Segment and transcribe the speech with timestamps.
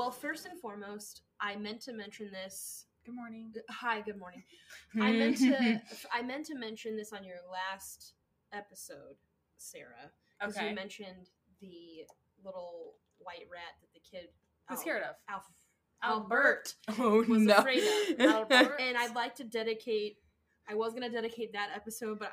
[0.00, 0.10] uh, well.
[0.10, 2.86] First and foremost, I meant to mention this.
[3.04, 3.52] Good morning.
[3.70, 4.42] Hi, good morning.
[5.00, 5.80] I meant to.
[6.12, 8.14] I meant to mention this on your last
[8.52, 9.16] episode,
[9.56, 10.68] Sarah, because Okay.
[10.68, 11.30] you mentioned
[11.60, 12.04] the
[12.44, 14.28] little white rat that the kid
[14.68, 15.16] Who's Al- scared of?
[15.28, 15.44] Alf,
[16.02, 16.74] Albert.
[16.98, 17.56] oh was no.
[17.56, 18.20] afraid of.
[18.20, 18.76] Albert.
[18.80, 20.18] and I'd like to dedicate.
[20.68, 22.32] I was gonna dedicate that episode, but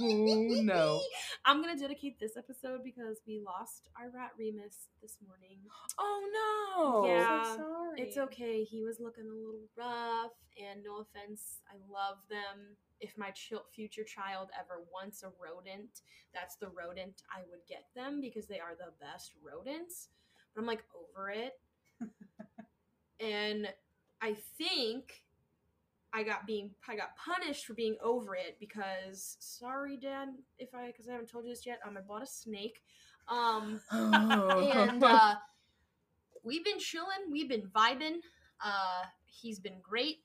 [0.00, 1.00] oh no.
[1.44, 5.58] I'm gonna dedicate this episode because we lost our rat Remus this morning.
[5.98, 7.08] Oh no.
[7.08, 7.44] Yeah.
[7.44, 8.00] so sorry.
[8.00, 8.64] It's okay.
[8.64, 12.76] He was looking a little rough, and no offense, I love them.
[13.00, 16.00] If my chil- future child ever wants a rodent,
[16.32, 20.08] that's the rodent I would get them because they are the best rodents.
[20.54, 21.58] But I'm like over it.
[23.20, 23.68] and
[24.22, 25.23] I think
[26.14, 30.86] I got being I got punished for being over it because sorry, Dad, if I
[30.86, 31.80] because I haven't told you this yet.
[31.86, 32.82] Um, I bought a snake.
[33.28, 34.70] Um, Oh.
[34.72, 35.34] and uh,
[36.44, 37.30] we've been chilling.
[37.30, 38.18] We've been vibing.
[38.64, 40.18] Uh, he's been great,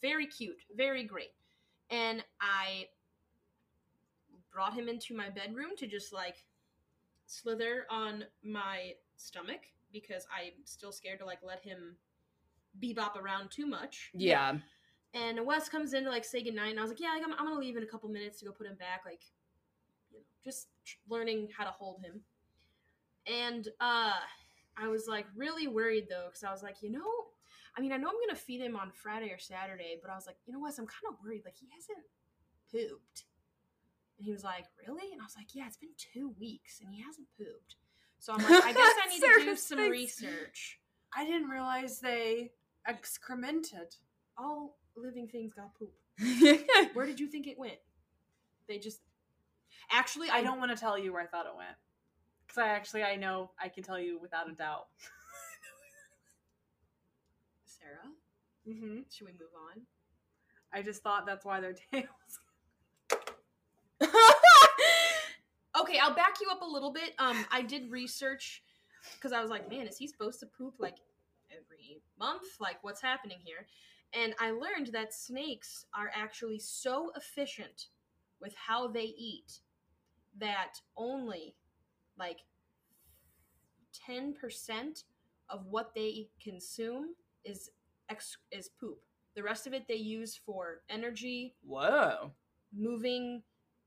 [0.00, 1.34] very cute, very great.
[1.90, 2.86] And I
[4.52, 6.44] brought him into my bedroom to just like
[7.26, 9.60] slither on my stomach
[9.92, 11.96] because I'm still scared to like let him
[12.82, 14.10] bebop around too much.
[14.14, 14.56] yeah.
[15.14, 17.32] And Wes comes in to like say goodnight, and I was like, "Yeah, like, I'm,
[17.32, 19.22] I'm gonna leave in a couple minutes to go put him back, like,
[20.10, 20.68] you know, just
[21.08, 22.20] learning how to hold him."
[23.26, 24.12] And uh,
[24.76, 27.10] I was like really worried though, because I was like, you know,
[27.76, 30.26] I mean, I know I'm gonna feed him on Friday or Saturday, but I was
[30.26, 32.06] like, you know, Wes, I'm kind of worried, like he hasn't
[32.70, 33.24] pooped.
[34.18, 35.12] And he was like, really?
[35.12, 37.76] And I was like, yeah, it's been two weeks and he hasn't pooped.
[38.18, 40.78] So I'm like, I guess I need to do some research.
[41.14, 42.52] I didn't realize they
[42.88, 43.94] excremented.
[44.38, 45.92] All living things got poop.
[46.94, 47.78] Where did you think it went?
[48.68, 49.00] They just
[49.92, 51.76] actually I don't want to tell you where I thought it went.
[52.46, 54.86] Because I actually, I know, I can tell you without a doubt.
[57.64, 58.12] Sarah,
[58.64, 59.82] hmm should we move on?
[60.72, 62.06] I just thought that's why their tails.
[65.78, 67.12] Okay, I'll back you up a little bit.
[67.18, 68.62] Um, I did research
[69.14, 70.96] because I was like, man, is he supposed to poop like
[72.18, 72.44] month?
[72.60, 73.66] Like, what's happening here?
[74.12, 77.88] And I learned that snakes are actually so efficient
[78.40, 79.60] with how they eat
[80.38, 81.56] that only
[82.18, 82.38] like
[84.08, 85.04] 10%
[85.48, 87.14] of what they consume
[87.44, 87.70] is
[88.08, 88.98] ex- is poop.
[89.34, 92.32] The rest of it they use for energy, Whoa.
[92.74, 93.42] moving,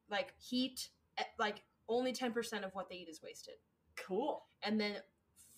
[0.09, 3.55] like heat, eh, like only 10% of what they eat is wasted.
[3.95, 4.43] Cool.
[4.63, 4.97] And then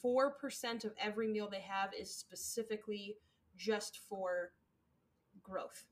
[0.04, 3.18] 4% of every meal they have is specifically
[3.58, 4.52] just for
[5.44, 5.86] growth.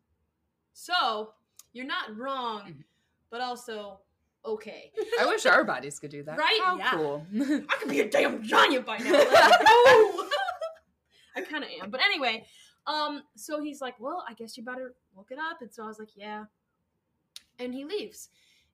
[0.74, 1.34] So,
[1.74, 2.84] you're not wrong, Mhm.
[3.30, 4.00] but also
[4.46, 4.92] okay.
[5.20, 6.38] I wish our bodies could do that.
[6.38, 6.59] Right?
[6.64, 6.92] How Yeah.
[6.92, 7.25] cool.
[7.70, 9.12] I could be a damn giant by now.
[11.36, 11.90] I kind of am.
[11.91, 12.46] But anyway,
[12.88, 15.62] um, so he's like, well, I guess you better look it up.
[15.62, 16.46] And so I was like, yeah.
[17.59, 18.30] And he leaves.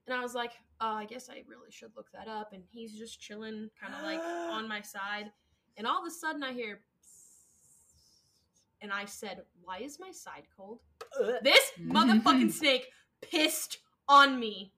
[0.07, 0.51] And I was like,
[0.81, 2.53] uh, I guess I really should look that up.
[2.53, 5.31] And he's just chilling, kind of like on my side.
[5.77, 6.79] And all of a sudden I hear,
[8.81, 10.79] and I said, why is my side cold?
[11.43, 12.87] This motherfucking snake
[13.21, 14.71] pissed on me.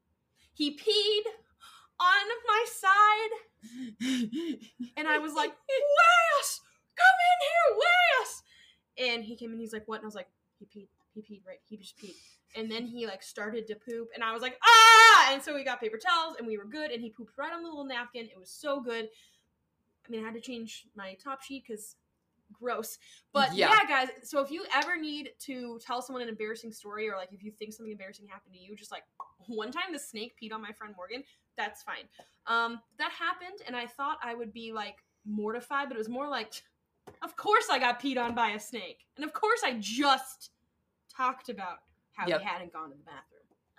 [0.54, 1.24] He peed
[2.00, 3.78] on my side
[4.98, 6.62] and I was like, Wes,
[6.96, 8.44] come in here, Wes.
[8.98, 9.96] And he came in, he's like, what?
[9.96, 11.60] And I was like, he peed, he peed, right?
[11.70, 12.16] He just peed.
[12.58, 15.32] And then he like started to poop, and I was like, ah!
[15.32, 16.92] And so we got paper towels, and we were good.
[16.92, 18.26] And he pooped right on the little napkin.
[18.26, 19.08] It was so good.
[20.06, 21.96] I mean, I had to change my top sheet because
[22.52, 22.98] gross.
[23.34, 23.78] But yeah.
[23.82, 23.88] Yeah.
[23.88, 24.10] guys.
[24.24, 27.52] So if you ever need to tell someone an embarrassing story, or like if you
[27.52, 29.04] think something embarrassing happened to you, just like
[29.48, 31.24] one time the snake peed on my friend Morgan.
[31.58, 32.08] That's fine.
[32.46, 36.30] Um, that happened, and I thought I would be like mortified, but it was more
[36.30, 36.54] like,
[37.24, 40.52] of course I got peed on by a snake, and of course I just
[41.16, 41.80] talked about
[42.18, 42.40] how Yep.
[42.42, 43.24] he hadn't gone to the bathroom.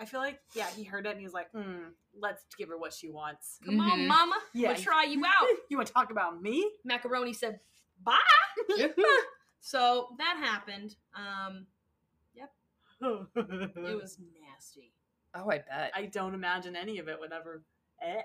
[0.01, 2.79] I feel like, yeah, he heard it and he was like, mm, let's give her
[2.79, 3.59] what she wants.
[3.65, 4.07] Come on, Mhm.
[4.07, 4.69] mama, Yeah.
[4.69, 5.49] we'll try you out.
[5.69, 6.71] You want to talk about me?
[6.85, 7.61] Macaroni said,
[8.03, 8.17] "Bye."
[9.61, 10.95] So that happened.
[11.15, 11.67] Um,
[12.33, 12.53] yep.
[13.03, 14.93] it was nasty.
[15.35, 15.91] oh, I bet.
[15.95, 17.65] I don't imagine any of it would ever.
[18.01, 18.23] Eh.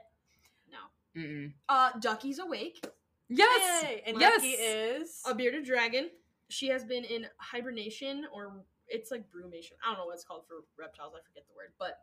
[0.71, 0.77] No.
[1.19, 1.53] Mm-mm.
[1.67, 2.85] Uh, Ducky's awake.
[3.29, 3.83] Yes.
[3.83, 4.03] Yay!
[4.05, 4.35] And Yes.
[4.43, 5.21] Lucky is.
[5.25, 6.11] A bearded dragon.
[6.49, 8.63] She has been in hibernation, or
[8.93, 9.73] it's like brumation.
[9.83, 11.13] I don't know what it's called for reptiles.
[11.15, 11.99] I forget the word, but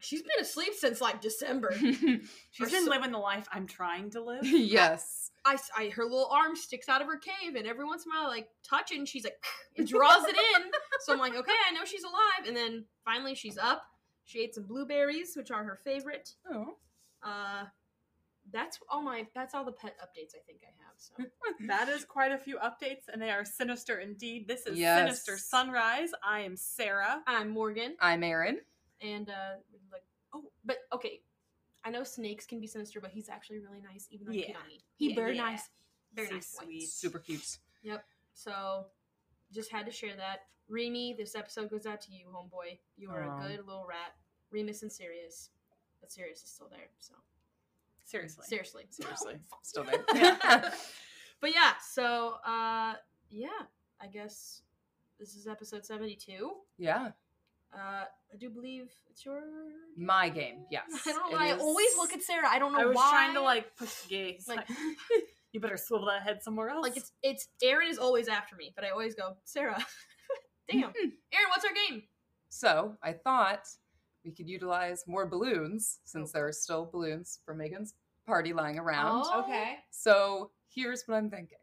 [0.00, 1.72] she's been asleep since like December.
[1.78, 4.40] she's been so- living the life I'm trying to live.
[4.44, 5.30] yes.
[5.44, 8.26] I her little arm sticks out of her cave, and every once in a while,
[8.26, 9.42] I, like touch it, and she's like,
[9.74, 10.62] it draws it in.
[11.00, 12.46] So I'm like, okay, I know she's alive.
[12.46, 13.82] And then finally, she's up.
[14.24, 16.34] She ate some blueberries, which are her favorite.
[16.52, 16.76] Oh.
[17.22, 17.64] Uh,
[18.52, 20.94] that's all my that's all the pet updates I think I have.
[20.96, 21.14] So
[21.68, 24.46] That is quite a few updates, and they are sinister indeed.
[24.48, 24.98] This is Yes.
[24.98, 26.10] Sinister Sunrise.
[26.24, 27.22] I am Sarah.
[27.26, 28.58] I'm Morgan, I'm Erin.
[29.00, 29.56] and uh,
[29.92, 30.04] like
[30.34, 31.20] oh, but okay,
[31.84, 34.48] I know snakes can be sinister, but he's actually really nice, even though he Yeah.
[34.54, 34.80] peed on me.
[34.96, 35.42] He Yeah, very yeah.
[35.42, 35.62] nice,
[36.14, 36.56] very So nice.
[36.58, 36.64] boy.
[36.64, 36.88] sweet.
[36.88, 37.58] Super cute.
[37.82, 38.04] Yep.
[38.34, 38.86] So
[39.52, 40.40] just had to share that.
[40.68, 42.78] Remy, this episode goes out to you, homeboy.
[42.96, 43.38] You are Aw.
[43.38, 44.14] a good little rat.
[44.50, 45.50] Remus and Sirius,
[46.00, 46.88] but Sirius is still there.
[46.98, 47.14] So
[48.08, 48.44] Seriously.
[48.48, 49.34] seriously, Seriously.
[49.62, 50.02] Still there.
[51.40, 52.94] but yeah, so uh
[53.30, 53.48] yeah,
[54.00, 54.62] I guess
[55.20, 56.50] this is episode 72.
[56.78, 57.10] yeah.
[57.72, 59.42] Uh I do believe it's your
[59.96, 60.64] My game.
[60.70, 60.84] Yes.
[61.06, 61.38] I don't know.
[61.38, 61.60] it I is.
[61.62, 62.48] always look at Sarah.
[62.48, 62.84] I don't know why.
[62.84, 63.10] I was why.
[63.10, 64.48] trying to like push the gaze.
[64.48, 64.78] like Like,
[65.52, 66.82] you better swivel that head somewhere else.
[66.82, 69.84] like it's it's Erin is always after me, but I always go, Sarah.
[70.70, 70.92] Damn.
[70.94, 72.02] Erin, what's our game?
[72.50, 73.66] So I thought
[74.24, 77.94] we could utilize more balloons since there are still balloons for Megan's
[78.26, 79.24] party lying around.
[79.26, 79.42] Oh.
[79.42, 79.76] okay.
[79.90, 81.58] So here's what I'm thinking.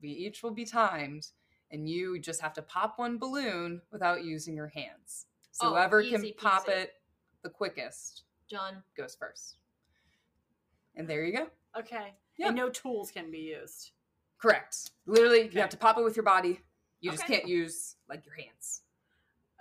[0.00, 1.28] We each will be timed,
[1.70, 5.26] and you just have to pop one balloon without using your hands.
[5.52, 6.82] So Oh, whoever can pop peasy.
[6.82, 6.92] it
[7.42, 8.82] the quickest John.
[8.96, 9.56] goes first.
[10.96, 11.46] And there you go.
[11.78, 12.14] Okay.
[12.36, 12.48] Yeah.
[12.48, 13.92] And no tools can be used.
[14.38, 14.90] Correct.
[15.06, 16.60] Literally, you have to pop it with your body.
[17.00, 18.81] You just can't use like your hands.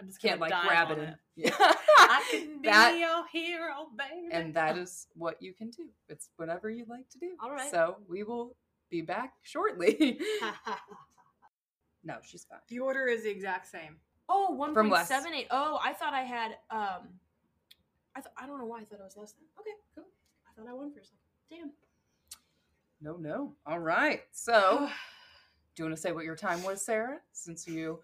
[0.01, 0.97] I'm just Can't like grab it.
[0.99, 1.15] It.
[1.35, 1.55] yeah.
[1.59, 4.29] I can be That- your hero, baby.
[4.33, 5.85] and that is what you can do.
[6.09, 7.31] It's whatever you like to do.
[7.41, 7.69] All right.
[7.69, 8.55] So we will
[8.89, 10.19] be back shortly.
[12.03, 12.59] no, she's fine.
[12.67, 13.97] the order is the exact same.
[14.27, 15.07] oh, one From point less.
[15.07, 15.47] seven eight.
[15.51, 17.07] Oh, I thought I had um
[18.15, 19.45] I th- I don't know why I thought it was less than.
[19.59, 20.05] Okay, cool.
[20.47, 21.19] I thought I won for a second.
[21.49, 21.71] Damn.
[23.01, 23.53] No, no.
[23.65, 24.23] All right.
[24.31, 24.89] So,
[25.75, 27.19] do you want to say what your time was, Sarah?
[27.31, 27.99] Since you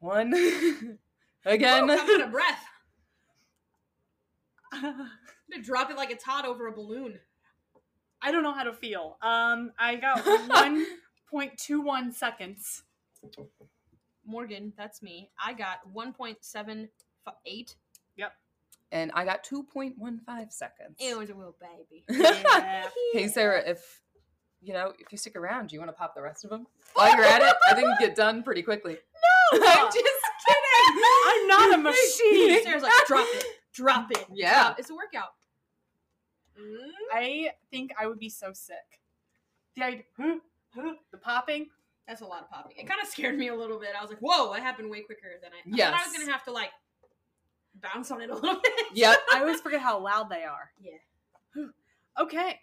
[0.00, 0.32] won
[1.44, 1.86] again.
[1.86, 2.64] Woo, I'm out of breath.
[4.72, 4.82] I'm
[5.50, 7.18] gonna drop it like a tot over a balloon.
[8.22, 9.16] I don't know how to feel.
[9.22, 12.82] Um, I got 1.21 seconds.
[14.26, 15.30] Morgan, that's me.
[15.42, 16.88] I got one point seven
[17.46, 17.76] eight.
[18.16, 18.32] Yep.
[18.92, 20.96] and I got 2.15 seconds.
[20.98, 22.04] It was a little baby.
[22.10, 22.88] Yeah.
[23.12, 24.02] Hey, Sarah, if
[24.60, 26.66] you know, if you stick around, do you want to pop the rest of them
[26.94, 27.54] while you're at it?
[27.70, 28.92] I think you get done pretty quickly.
[28.94, 29.29] No!
[29.62, 31.02] I'm just kidding.
[31.26, 32.62] I'm not a machine.
[32.62, 34.24] Sarah's like, drop it, drop it.
[34.32, 34.62] Yeah.
[34.64, 35.30] drop- it's a workout.
[36.60, 36.90] Mm.
[37.12, 38.76] I think I would be so sick.
[39.76, 40.02] The idea,
[41.12, 41.68] the popping.
[42.08, 42.76] That's a lot of popping.
[42.76, 43.90] It kind of scared me a little bit.
[43.96, 45.58] I was like, "Whoa!" That happened way quicker than I.
[45.86, 46.70] I thought I was gonna have to like
[47.80, 48.72] bounce on it a little bit.
[48.94, 49.18] Yep.
[49.32, 50.72] I always forget how loud they are.
[50.80, 51.64] Yeah.
[52.20, 52.58] Okay.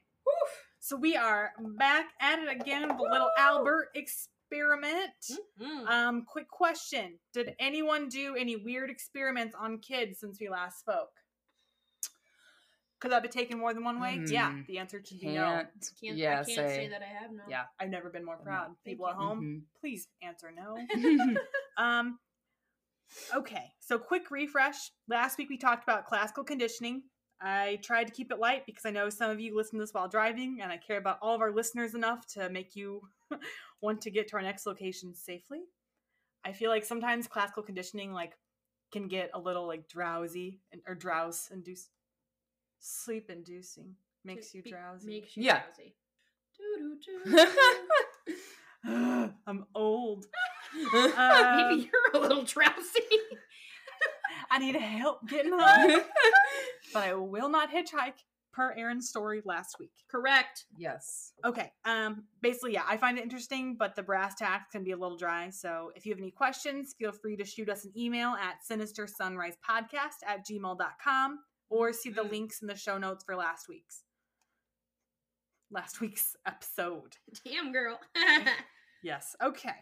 [0.79, 3.43] So we are back at it again with a little Woo!
[3.43, 3.89] Albert
[4.51, 5.11] experiment.
[5.61, 5.87] Mm.
[5.87, 7.19] Um, quick question.
[7.33, 11.09] Did anyone do any weird experiments on kids since we last spoke?
[12.99, 14.19] Could that be taken more than one way?
[14.25, 14.61] Yeah, Hmm.
[14.67, 15.43] the answer should be no.
[15.43, 15.69] Can't.
[16.01, 16.87] Can't, yeah, I can't say.
[16.87, 17.43] that I have no.
[17.47, 17.65] Yeah.
[17.79, 18.43] I've never been more No.
[18.43, 18.65] proud.
[18.83, 19.21] Thank People at you.
[19.21, 20.77] home, please answer no.
[21.77, 22.17] Um,
[23.35, 24.77] okay, so quick refresh.
[25.07, 27.03] Last week we talked about classical conditioning.
[27.39, 29.93] I tried to keep it light because I know some of you listen to this
[29.93, 33.01] while driving, and I care about all of our listeners enough to make you
[33.81, 35.61] want to get to our next location safely.
[36.45, 38.33] I feel like sometimes classical conditioning like
[38.91, 41.89] can get a little like drowsy and, or drowse induce
[42.79, 45.07] sleep inducing makes you Be- drowsy.
[45.07, 45.61] Makes you Yeah.
[45.65, 45.95] drowsy.
[49.45, 50.25] I'm old.
[50.93, 52.99] Maybe Um, you're a little drowsy.
[54.49, 56.01] I need help getting home.
[56.93, 58.23] but I will not hitchhike
[58.57, 59.93] per Erin's story last week.
[60.11, 60.65] Correct.
[60.77, 61.31] yes.
[61.45, 61.71] Okay.
[61.85, 65.15] Um basically yeah, I find it interesting, but the brass tacks can be a little
[65.17, 65.49] dry.
[65.51, 69.07] So if you have any questions, feel free to shoot us an email at sinister
[69.07, 72.31] sunrise podcast at gmail.com or see the Mm.
[72.31, 74.03] links in the show notes for last week's
[75.71, 77.15] last week's episode.
[77.45, 77.99] Damn girl.
[79.03, 79.35] Yes.
[79.43, 79.75] Okay.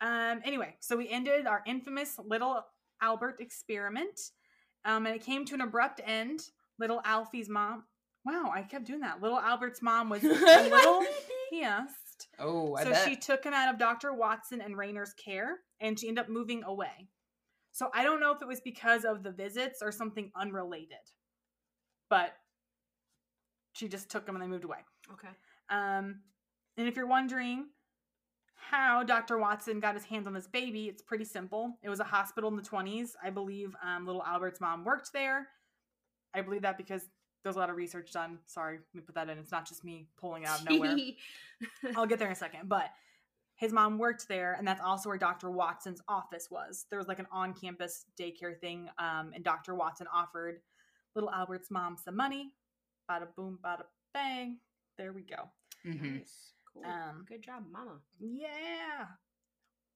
[0.00, 0.40] Um.
[0.44, 2.64] Anyway, so we ended our infamous little
[3.02, 4.18] Albert experiment,
[4.84, 6.40] um, and it came to an abrupt end.
[6.78, 7.84] Little Alfie's mom.
[8.24, 9.22] Wow, I kept doing that.
[9.22, 11.04] Little Albert's mom was a little
[11.50, 13.08] pissed, Oh, I so bet.
[13.08, 14.12] she took him out of Dr.
[14.12, 17.08] Watson and Rayner's care, and she ended up moving away.
[17.72, 20.96] So I don't know if it was because of the visits or something unrelated,
[22.10, 22.32] but
[23.74, 24.78] she just took him and they moved away.
[25.12, 25.28] okay.
[25.68, 26.20] Um,
[26.78, 27.66] and if you're wondering
[28.54, 29.38] how Dr.
[29.38, 31.78] Watson got his hands on this baby, it's pretty simple.
[31.82, 33.10] It was a hospital in the 20s.
[33.22, 35.48] I believe um, little Albert's mom worked there.
[36.36, 37.02] I believe that because
[37.42, 38.38] there's a lot of research done.
[38.46, 39.38] Sorry, let me put that in.
[39.38, 40.96] It's not just me pulling out of nowhere.
[41.96, 42.68] I'll get there in a second.
[42.68, 42.90] But
[43.54, 45.50] his mom worked there, and that's also where Dr.
[45.50, 46.86] Watson's office was.
[46.90, 49.74] There was like an on campus daycare thing, um, and Dr.
[49.74, 50.60] Watson offered
[51.14, 52.52] little Albert's mom some money
[53.10, 54.58] Bada boom, bada bang.
[54.98, 55.50] There we go.
[55.84, 56.18] Mhm.
[56.18, 56.52] Nice.
[56.72, 56.84] Cool.
[56.84, 58.00] Um, Good job, mama.
[58.18, 59.06] Yeah.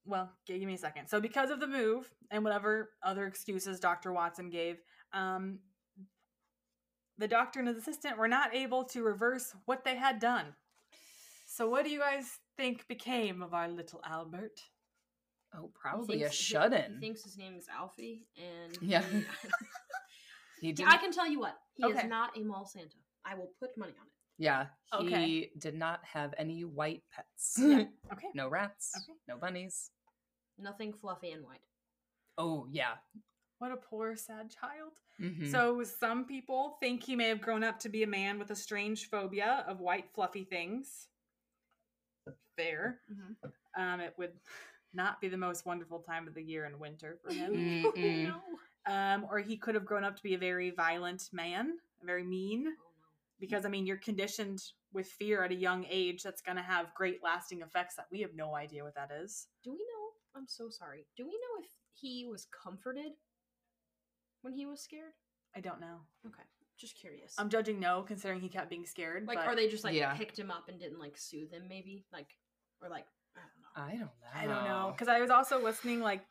[0.04, 1.08] Well, give me a second.
[1.08, 4.12] So, because of the move and whatever other excuses Dr.
[4.12, 4.80] Watson gave,
[5.12, 5.58] um,
[7.20, 10.46] the doctor and his assistant were not able to reverse what they had done.
[11.46, 14.58] So, what do you guys think became of our little Albert?
[15.54, 19.02] Oh, probably a thinks- he- shut He thinks his name is Alfie, and Yeah.
[19.02, 19.24] he-
[20.60, 21.56] He I can tell you what.
[21.74, 21.98] He Okay.
[22.00, 22.96] is not a mall Santa.
[23.24, 24.12] I will put money on it.
[24.38, 24.66] Yeah,
[25.00, 25.50] he Okay.
[25.58, 27.56] did not have any white pets.
[27.58, 27.84] Yeah.
[28.12, 28.28] Okay.
[28.34, 28.92] no rats.
[28.96, 29.18] Okay.
[29.28, 29.90] No bunnies.
[30.58, 31.64] Nothing fluffy and white.
[32.38, 32.94] Oh yeah.
[33.60, 34.92] What a poor, sad child.
[35.20, 35.50] Mhm.
[35.50, 38.56] So, some people think he may have grown up to be a man with a
[38.56, 41.08] strange phobia of white, fluffy things.
[42.56, 43.00] Fair.
[43.76, 44.32] Um, it would
[44.94, 47.52] not be the most wonderful time of the year in winter for him.
[47.84, 48.28] Mm-mm.
[48.28, 48.40] no.
[48.86, 52.66] Um, or he could have grown up to be a very violent man, very mean.
[52.66, 52.76] Oh no.
[53.38, 54.62] Because I mean, you're conditioned
[54.94, 56.22] with fear at a young age.
[56.22, 59.48] That's going to have great lasting effects that we have no idea what that is.
[59.62, 60.10] Do we know?
[60.34, 61.06] I'm so sorry.
[61.14, 63.12] Do we know if he was comforted
[64.42, 65.12] when he was scared?
[65.54, 66.00] I don't know.
[66.26, 66.42] Okay,
[66.78, 67.34] just curious.
[67.38, 69.26] I'm judging no, considering he kept being scared.
[69.26, 70.14] like, but are they just like Yeah.
[70.14, 71.64] picked him up and didn't like soothe him?
[71.68, 72.28] Maybe like,
[72.80, 73.06] or like,
[73.36, 73.82] I don't know.
[73.82, 74.52] I don't know.
[74.54, 76.22] I don't know because I was also listening like,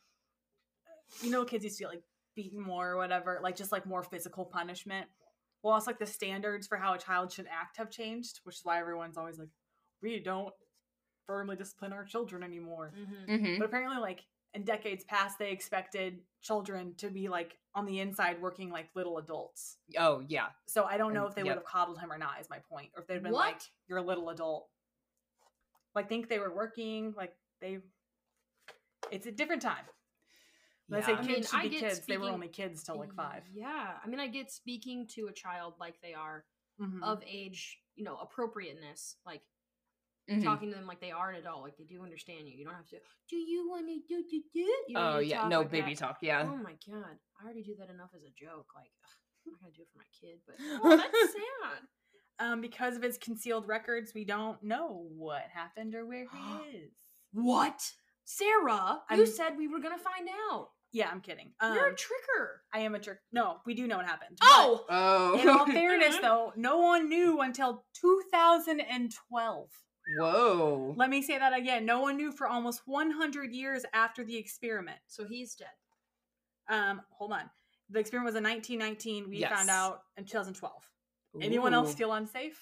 [1.21, 2.03] you know, kids used to get like
[2.35, 5.07] beaten more or whatever, like just like more physical punishment.
[5.61, 8.61] Well, also like the standards for how a child should act have changed, which is
[8.63, 9.49] why everyone's always like,
[10.01, 10.53] we don't
[11.27, 12.93] firmly discipline our children anymore.
[12.97, 13.31] Mm-hmm.
[13.45, 13.59] Mhm.
[13.59, 14.21] But apparently, like
[14.53, 19.17] in decades past, they expected children to be like on the inside working like little
[19.19, 19.77] adults.
[19.97, 20.47] Oh yeah.
[20.67, 21.47] So I don't know And- if they yep.
[21.49, 22.39] would have coddled him or not.
[22.41, 24.67] Is my point, or if they'd been like, "You're a little adult."
[25.95, 27.79] Like think they were working, like they.
[29.11, 29.85] It's a different time.
[30.87, 31.17] When I say Yeah.
[31.19, 33.43] I mean, should I be kids, they were only kids till like five.
[33.53, 36.45] Yeah, I mean, I get speaking to a child like they are
[36.79, 37.03] Mhm.
[37.03, 39.43] of age, you know, appropriateness, like
[40.29, 40.43] Mhm.
[40.43, 42.57] talking to them like they are an adult, like they do understand you.
[42.57, 42.97] You don't have to.
[43.29, 44.59] Do you want to do do do?
[44.87, 45.47] You Oh yeah.
[45.47, 45.99] No like baby that.
[45.99, 46.17] talk.
[46.21, 46.43] Yeah.
[46.43, 48.67] Oh my god, I already do that enough as a joke.
[48.75, 51.81] Like, ugh, I'm not gonna do it for my kid, but oh, that's sad.
[52.41, 56.91] Um, because of his concealed records, we don't know what happened or where he is.
[57.33, 57.81] What,
[58.25, 59.01] Sarah?
[59.11, 60.69] You I'm- said we were gonna find out.
[60.91, 61.51] Yeah, I'm kidding.
[61.59, 62.47] Um, You're a tricker.
[62.73, 63.19] I am a jerk.
[63.31, 64.37] No, we do know what happened.
[64.39, 65.39] but- Oh, Oh.
[65.39, 69.69] in all fairness, though, no one knew until 2012.
[70.17, 70.93] Whoa.
[70.97, 71.85] Let me say that again.
[71.85, 74.97] No one knew for almost 100 years after the experiment.
[75.07, 75.67] so he's dead.
[76.69, 77.49] Um, hold on.
[77.89, 79.29] The experiment was in 1919.
[79.29, 79.51] We Yes.
[79.51, 80.73] found out in 2012.
[81.41, 82.59] Anyone else feel unsafe?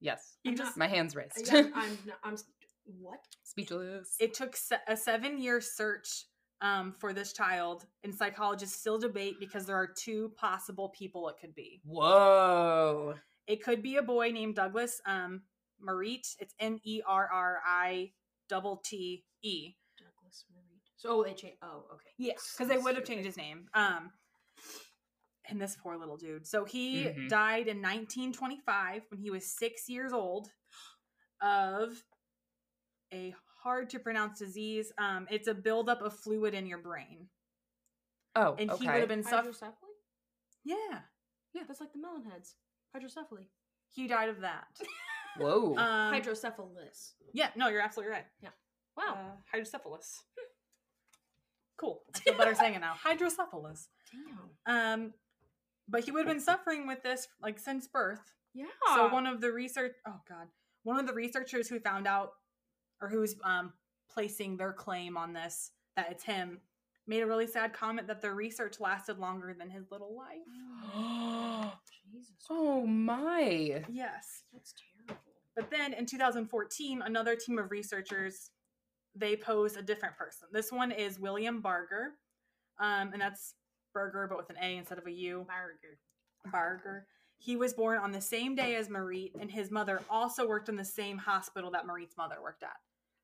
[0.00, 0.36] Yes.
[0.42, 0.76] You just.
[0.76, 1.46] My hands raised.
[1.52, 1.98] Yeah, I'm.
[2.06, 2.36] not- I'm.
[3.00, 3.20] What?
[3.44, 4.16] Speechless.
[4.18, 4.56] It took
[4.88, 6.24] a seven-year search
[6.60, 11.36] um, for this child, and psychologists still debate because there are two possible people it
[11.40, 11.80] could be.
[11.84, 13.14] Whoa.
[13.46, 15.42] It could be a boy named Douglas um,
[15.82, 16.26] Merritt.
[16.38, 18.12] It's M E R R I
[18.48, 19.74] double T E.
[19.98, 20.80] Douglas Marie.
[20.96, 21.58] So oh, they changed.
[21.62, 22.10] Oh, okay.
[22.18, 23.66] Yeah, because they would have changed his name.
[23.74, 24.10] Um,
[25.48, 26.46] and this poor little dude.
[26.46, 27.28] So he Mhm.
[27.28, 30.52] died in 1925 when he was six years old
[31.40, 32.04] of
[33.12, 34.92] a hard to pronounce disease.
[34.98, 37.28] Um, it's a buildup of fluid in your brain,
[38.36, 38.54] Oh.
[38.58, 38.84] and okay.
[38.84, 39.52] he would have been suffering.
[39.54, 39.96] Hydrocephaly.
[40.64, 41.02] Yeah,
[41.52, 42.56] Yeah, that's like the melon heads.
[42.94, 43.48] Hydrocephaly.
[43.90, 44.68] he died of that.
[45.38, 45.76] Whoa.
[45.76, 47.14] Um, Hydrocephalus.
[47.32, 48.26] yeah, no, you're absolutely right.
[48.42, 48.50] Yeah.
[48.96, 49.14] Wow.
[49.14, 50.22] Uh, hydrocephalus.
[51.78, 52.00] Cool.
[52.14, 52.94] I feel better saying it now.
[52.94, 53.88] Hydrocephalus.
[54.66, 55.02] Damn.
[55.02, 55.14] Um,
[55.88, 58.20] but he would have been suffering with this like since birth.
[58.54, 58.66] Yeah.
[58.94, 60.46] So one of the research oh god,
[60.84, 62.34] one of the researchers who found out
[63.00, 63.72] or who's um
[64.12, 66.60] placing their claim on this that it's him
[67.08, 70.46] made a really sad comment that their research lasted longer than his little life.
[70.94, 71.72] Oh
[72.12, 72.36] Jesus.
[72.48, 73.82] oh my.
[73.90, 74.44] Yes.
[74.52, 74.91] That's terrible.
[75.54, 78.50] But then in 2014, another team of researchers
[79.14, 80.48] they posed a different person.
[80.52, 82.12] This one is William Barger.
[82.80, 83.54] Um, and that's
[83.92, 85.46] Burger, but with an A instead of a U.
[85.46, 85.98] Barger.
[86.50, 87.06] Barger.
[87.38, 90.76] He was born on the same day as Merritt, and his mother also worked in
[90.76, 92.76] the same hospital that Merritt's mother worked at.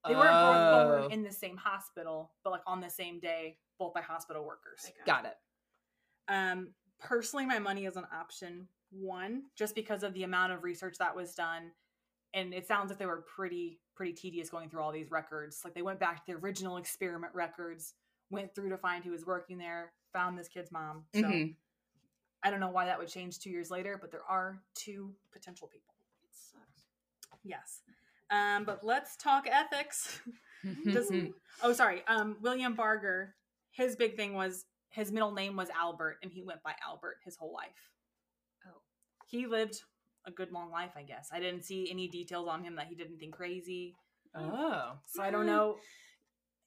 [0.07, 3.57] They weren't both Oh, born in the same hospital, but like on the same day,
[3.79, 4.91] both by hospital workers.
[5.07, 5.37] Got it.
[6.29, 6.71] Um,
[7.01, 11.15] personally, my money is on option one, just because of the amount of research that
[11.15, 11.71] was done,
[12.35, 15.61] and it sounds like they were pretty pretty tedious going through all these records.
[15.65, 17.95] Like they went back to the original experiment records,
[18.31, 21.05] went through to find who was working there, found this kid's mom.
[21.15, 21.57] So Mhm.
[22.45, 25.67] I don't know why that would change two years later, but there are two potential
[25.67, 25.95] people.
[26.23, 26.85] It sucks.
[27.43, 27.83] Yes.
[28.31, 30.21] Um, but let's talk ethics.
[30.85, 31.11] Does-
[31.63, 32.05] oh, sorry.
[32.07, 33.35] Um, William Barger,
[33.73, 37.35] his big thing was his middle name was Albert, and he went by Albert his
[37.37, 37.91] whole life.
[38.67, 38.81] Oh.
[39.27, 39.83] he lived
[40.29, 41.31] a good long life, I guess.
[41.33, 43.97] I didn't see any details on him that he did anything crazy.
[44.35, 44.93] Oh.
[45.07, 45.77] So I don't know.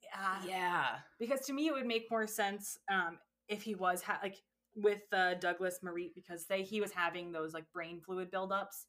[0.03, 0.37] Yeah.
[0.45, 0.85] Yeah.
[1.19, 4.37] Because to me, it would make more sense um, if he was ha- like
[4.75, 8.85] with uh, Douglas Marie, because say he was having those like brain fluid buildups.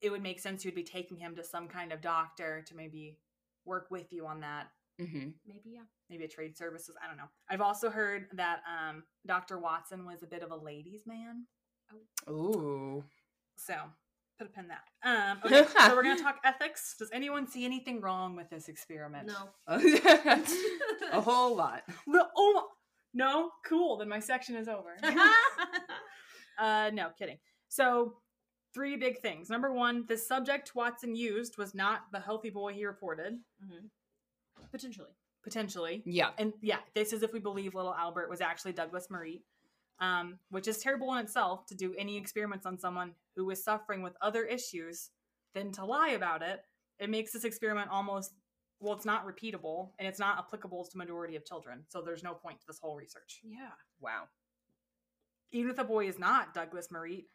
[0.00, 3.18] It would make sense you'd be taking him to some kind of doctor to maybe
[3.64, 4.68] work with you on that.
[5.00, 5.30] Mm-hmm.
[5.46, 5.82] Maybe yeah.
[6.10, 6.94] Maybe a trade services.
[7.02, 7.28] I don't know.
[7.48, 9.58] I've also heard that um, Dr.
[9.58, 11.46] Watson was a bit of a ladies' man.
[12.28, 13.04] Ooh.
[13.58, 13.74] So
[14.38, 14.84] put a pin in that.
[15.04, 16.94] Um, okay, so we're gonna talk ethics.
[16.98, 19.28] Does anyone see anything wrong with this experiment?
[19.28, 19.50] No.
[21.12, 21.82] a whole lot.
[22.06, 22.68] Well, oh
[23.14, 23.96] no, cool.
[23.98, 24.96] Then my section is over.
[26.58, 27.38] uh, no, kidding.
[27.68, 28.14] So
[28.74, 29.50] three big things.
[29.50, 33.34] Number one, the subject Watson used was not the healthy boy he reported.
[33.64, 33.88] Mhm.
[34.70, 35.10] Potentially.
[35.44, 36.30] Potentially, Yeah.
[36.36, 39.42] and yeah, this is if we believe little Albert was actually Douglas Marie,
[40.00, 44.02] um, which is terrible in itself to do any experiments on someone who is suffering
[44.02, 45.10] with other issues,
[45.54, 46.64] than to lie about it.
[46.98, 48.32] It makes this experiment almost
[48.80, 51.84] well, it's not repeatable and it's not applicable to majority of children.
[51.88, 53.40] So there's no point to this whole research.
[53.42, 53.70] Yeah.
[54.00, 54.28] Wow.
[55.50, 57.26] Even if the boy is not Douglas Marie,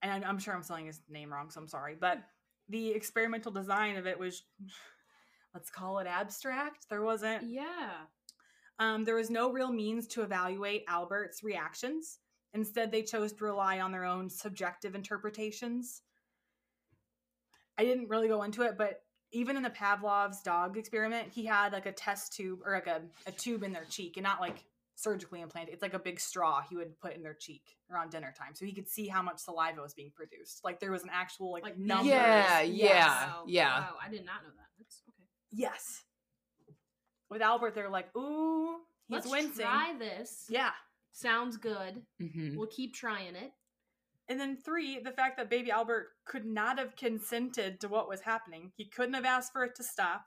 [0.00, 2.18] and I'm, I'm sure I'm spelling his name wrong, so I'm sorry, but
[2.68, 4.44] the experimental design of it was,
[5.54, 6.86] let's call it abstract.
[6.88, 8.04] There wasn't Yeah.
[8.78, 12.18] Um, there was no real means to evaluate Albert's reactions.
[12.52, 16.02] Instead, they chose to rely on their own subjective interpretations.
[17.76, 19.02] I didn't really go into it, but
[19.32, 23.02] even in the Pavlov's dog experiment, he had like a test tube or like a,
[23.26, 24.64] a tube in their cheek and not like
[24.94, 25.74] surgically implanted.
[25.74, 28.54] It's like a big straw he would put in their cheek around dinner time.
[28.54, 30.62] So he could see how much saliva was being produced.
[30.62, 32.06] Like there was an actual like, Like numbers.
[32.06, 32.76] Yeah, Yes.
[32.76, 33.06] yeah.
[33.26, 33.44] Wow.
[33.48, 33.80] yeah.
[33.80, 33.94] Wow.
[34.04, 34.68] I did not know that.
[34.78, 35.28] That's okay.
[35.50, 36.04] Yes.
[37.30, 38.76] With Albert, they're like, ooh,
[39.08, 39.64] he's Let's wincing.
[39.64, 40.44] try this.
[40.48, 40.70] Yeah.
[41.12, 42.02] Sounds good.
[42.20, 42.56] Mm-hmm.
[42.56, 43.52] We'll keep trying it.
[44.28, 48.20] And then three, the fact that baby Albert could not have consented to what was
[48.20, 48.72] happening.
[48.76, 50.24] He couldn't have asked for it to stop.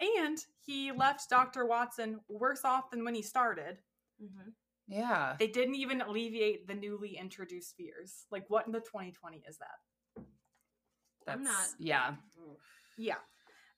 [0.00, 1.66] And he left Dr.
[1.66, 3.78] Watson worse off than when he started.
[4.22, 4.50] Mm-hmm.
[4.88, 5.36] Yeah.
[5.38, 8.26] They didn't even alleviate the newly introduced fears.
[8.30, 10.24] Like, what in the 2020 is that?
[11.26, 11.66] That's I'm not.
[11.78, 12.14] yeah.
[12.96, 13.16] Yeah.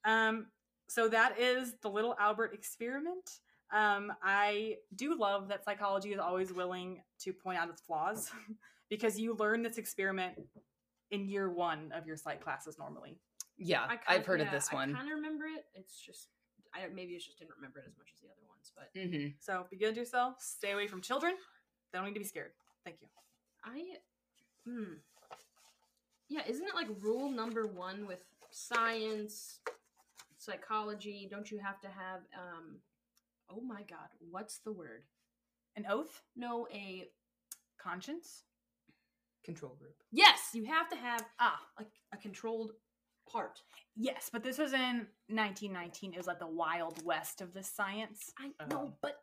[0.04, 0.46] Um,
[0.88, 3.40] so that is the little Albert experiment.
[3.70, 8.30] Um, I do love that psychology is always willing to point out its flaws
[8.90, 10.40] because you learn this experiment
[11.10, 13.18] in year one of your psych classes normally.
[13.58, 13.82] Yeah.
[13.82, 14.94] I I've heard of this one.
[14.94, 15.66] I kind of remember it.
[15.74, 16.28] It's just,
[16.74, 19.28] I maybe I just didn't remember it as much as the other ones, but Mm-hmm.
[19.40, 20.36] So be good to yourself.
[20.40, 21.34] Stay away from children.
[21.92, 22.52] They don't need to be scared.
[22.84, 23.08] Thank you.
[23.64, 23.98] I,
[24.64, 24.94] hmm,
[26.28, 28.20] yeah, isn't it like rule number one with
[28.50, 29.60] science,
[30.52, 31.28] psychology?
[31.30, 32.78] Don't you have to have, um,
[33.50, 35.02] oh my god, what's the word?
[35.76, 37.04] An oath, No, a
[37.80, 38.44] conscience.
[39.44, 39.94] Control group.
[40.10, 42.72] yes, you have to have Ah, like a controlled
[43.30, 43.60] part.
[43.96, 46.12] yes, but this was in 1919.
[46.12, 48.66] It was like the wild west of this science, I Oh.
[48.68, 49.22] know, but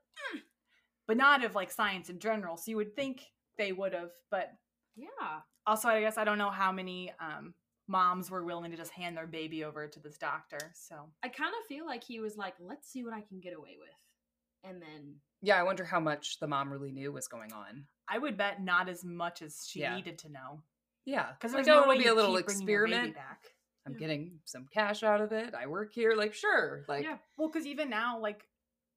[1.08, 2.58] but not of like science in general.
[2.58, 3.22] So you would think
[3.60, 4.54] they would have, but
[4.96, 7.54] yeah, also I guess I don't know how many um,
[7.88, 10.58] moms were willing to just hand their baby over to this doctor.
[10.74, 13.54] So I kind of feel like he was like, let's see what I can get
[13.56, 17.54] away with, and then Yeah, I wonder how much the mom really knew was going
[17.54, 17.86] on.
[18.08, 19.96] I would bet not as much as she Yeah.
[19.96, 20.64] needed to know
[21.06, 23.16] Yeah, because like, there's oh, no way it'll be a little bringing your baby experiment.
[23.16, 23.44] back.
[23.86, 24.00] I'm Yeah.
[24.00, 25.54] getting some cash out of it.
[25.54, 26.14] I work here.
[26.16, 26.84] Like, sure.
[26.88, 27.18] Like, Yeah.
[27.38, 28.48] Well, because even now, like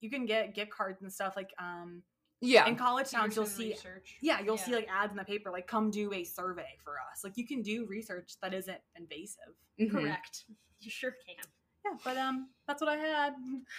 [0.01, 1.35] you can get gift cards and stuff.
[1.35, 2.01] Like um,
[2.41, 2.67] yeah.
[2.67, 4.17] in college towns, you'll see research.
[4.21, 7.23] Yeah, you'll see like ads in the paper, like come do a survey for us.
[7.23, 9.53] Like you can do research that isn't invasive.
[9.79, 9.91] Mhm.
[9.91, 10.45] correct.
[10.79, 11.45] You sure can.
[11.85, 13.33] Yeah, but um, that's what I had.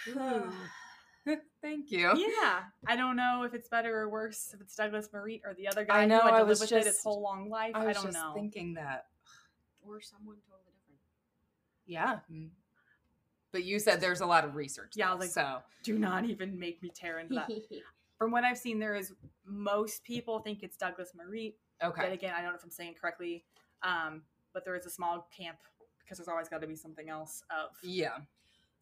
[1.61, 2.11] Thank you.
[2.15, 5.67] yeah, I don't know if it's better or worse if it's Douglas Marie or the
[5.67, 7.73] other guy I know, who had I was live with it his whole long life.
[7.75, 8.33] I I, was don't just know.
[8.33, 9.05] thinking that.
[9.87, 10.99] Or someone totally different.
[11.85, 12.19] Yeah.
[12.31, 12.49] Mm.
[13.51, 14.93] But you said there's a lot of research.
[14.95, 17.49] Yeah, I though, like, so Do not even make me tear into that.
[18.21, 19.13] From what I've seen, there is
[19.47, 21.55] most people think it's Douglas Marie.
[21.79, 22.13] But okay.
[22.13, 23.43] again, I don't know if I'm saying it correctly.
[23.81, 24.21] Um,
[24.53, 25.57] but there is a small camp
[26.03, 27.71] because there's always got to be something else of.
[27.81, 28.17] Yeah.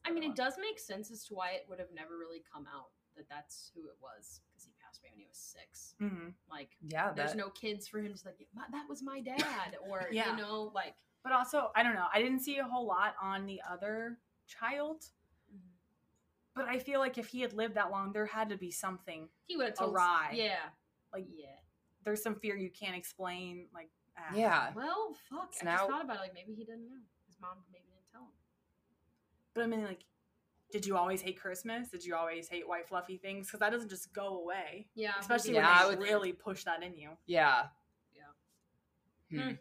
[0.04, 2.68] I mean, it does make sense as to why it would have never really come
[2.68, 5.96] out that that's who it was because he passed away when he was six.
[6.02, 6.34] Mhm.
[6.52, 7.14] Like, Yeah.
[7.14, 8.46] there's That, no kids for him to like.
[8.54, 9.38] "My- That was my dad,
[9.88, 10.32] or Yeah.
[10.32, 10.96] you know, like.
[11.24, 12.08] But also, I don't know.
[12.14, 15.06] I didn't see a whole lot on the other child.
[16.60, 19.30] But I feel like if he had lived that long, there had to be something.
[19.48, 19.94] He would have told.
[19.96, 20.32] Awry.
[20.34, 20.58] Yeah.
[21.14, 21.48] Like- yeah.
[22.04, 23.68] There's some fear you can't explain.
[23.74, 24.34] Like, ah.
[24.36, 24.72] yeah.
[24.76, 25.54] Well, fuck.
[25.54, 26.20] So I now- just thought about it.
[26.20, 27.00] Like maybe he didn't know.
[27.28, 28.28] His mom maybe didn't tell him.
[29.54, 30.04] But I mean, like,
[30.72, 31.88] did you always hate Christmas?
[31.90, 33.48] Did you always hate white fluffy things?
[33.48, 34.88] Because that doesn't just go away.
[34.96, 35.14] Yeah.
[35.20, 37.12] Especially Yeah, I when would- they really push that in you.
[37.26, 37.68] Yeah.
[39.32, 39.52] Yeah.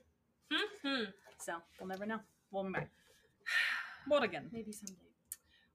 [0.50, 0.58] Hmm.
[0.84, 1.04] Hmm.
[1.38, 2.18] So we'll never know.
[2.50, 2.90] We'll be back.
[4.08, 4.48] What again?
[4.52, 4.94] Maybe someday.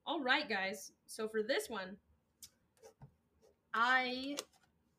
[0.05, 0.91] All right, guys.
[1.07, 1.97] So for this one,
[3.73, 4.37] I,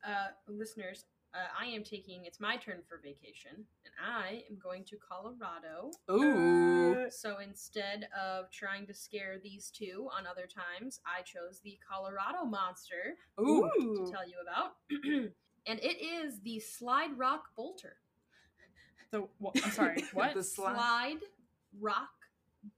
[0.07, 2.25] uh, listeners, uh, I am taking.
[2.25, 5.91] It's my turn for vacation, and I am going to Colorado.
[6.11, 7.11] Ooh.
[7.11, 12.45] So instead of trying to scare these two on other times, I chose the Colorado
[12.45, 13.69] monster Ooh.
[13.79, 14.77] to tell you about,
[15.67, 17.97] and it is the Slide Rock Bolter.
[19.11, 20.05] So wha- I'm sorry.
[20.15, 20.35] What?
[20.35, 20.75] The slide.
[20.77, 21.21] Slide
[21.81, 22.11] Rock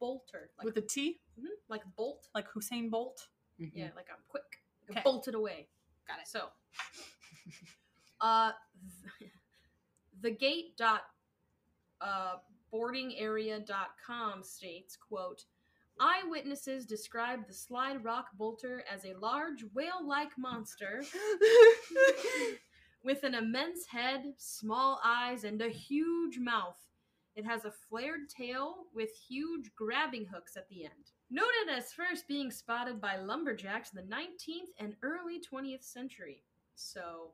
[0.01, 2.29] Bolter, like With a T, Mhm, like bolt.
[2.35, 3.29] like Usain Bolt.
[3.61, 3.73] Mhm.
[3.75, 4.63] Yeah, like I'm quick.
[4.89, 5.03] Like Okay.
[5.05, 5.69] Bolted away.
[6.07, 6.29] Got it.
[6.29, 6.49] So,
[8.21, 8.53] uh,
[10.21, 11.03] the gate dot
[12.01, 12.37] uh,
[12.73, 15.45] boardingarea.com states, quote,
[15.99, 21.03] Eyewitnesses describe the slide rock bolter as a large whale-like monster
[23.03, 26.77] with an immense head, small eyes, and a huge mouth.
[27.35, 31.13] It has a flared tail with huge grabbing hooks at the end.
[31.31, 36.43] Noted as first being spotted by lumberjacks in the 19th and early 20th century.
[36.77, 37.33] So,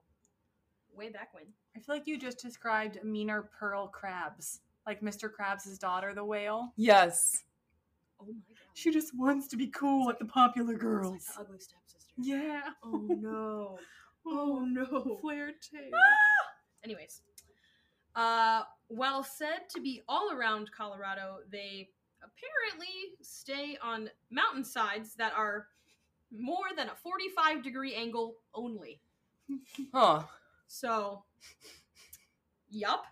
[0.95, 1.45] way back when.
[1.77, 5.29] I feel like you just described meaner Pearl Krabs, like Mr.
[5.31, 6.73] Krabs' daughter, the whale.
[6.77, 7.45] yes.
[8.21, 8.57] Oh my god.
[8.75, 11.13] She just wants to be cool like the popular It's girls.
[11.13, 12.13] like the ugly stepsister.
[12.19, 12.63] Yeah.
[12.85, 13.79] Oh no.
[14.27, 15.19] oh no.
[15.21, 15.91] Flared tail.
[16.85, 17.21] Anyways,
[18.15, 21.89] uh, while said to be all around Colorado, they
[22.23, 25.69] apparently stay on mountainsides that are
[26.31, 29.01] more than a 45 degree angle only.
[29.93, 30.23] Huh.
[30.67, 31.25] So,
[32.71, 33.05] yup.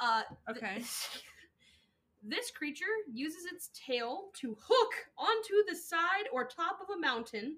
[0.00, 0.82] Uh, th- Okay.
[2.22, 7.56] this creature uses its tail to hook onto the side or top of a mountain.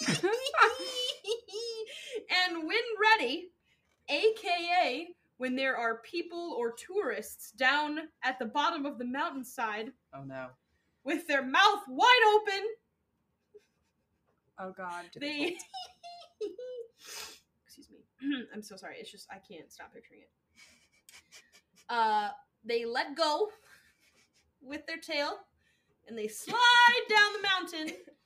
[0.08, 0.22] and
[2.66, 2.76] when
[3.18, 3.50] ready,
[4.08, 5.08] aka
[5.38, 10.48] when there are people or tourists down at the bottom of the mountainside Oh no.
[11.04, 12.64] with their mouth wide open,
[14.60, 15.04] Oh God.
[15.20, 15.56] they
[17.66, 17.98] excuse me.
[18.54, 18.96] I'm so sorry.
[18.98, 20.30] It's just i can't stop picturing it.
[21.88, 22.30] Uh
[22.64, 23.48] they let go
[24.60, 25.38] with their tail
[26.08, 26.56] and they slide
[27.08, 27.96] down the mountain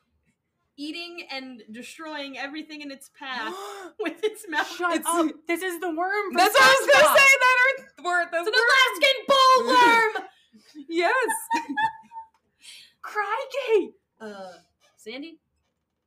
[0.82, 3.54] eating and destroying everything in its path
[4.00, 5.30] with its mouth Shut It's- up.
[5.46, 6.24] This is the worm.
[6.32, 7.30] from That's what I was gonna say.
[7.44, 8.26] That are word.
[8.32, 8.68] The it's an word.
[8.68, 11.30] alaskan bullworm Yes.
[13.02, 13.94] Crikey.
[14.20, 14.52] uh
[14.96, 15.40] sandy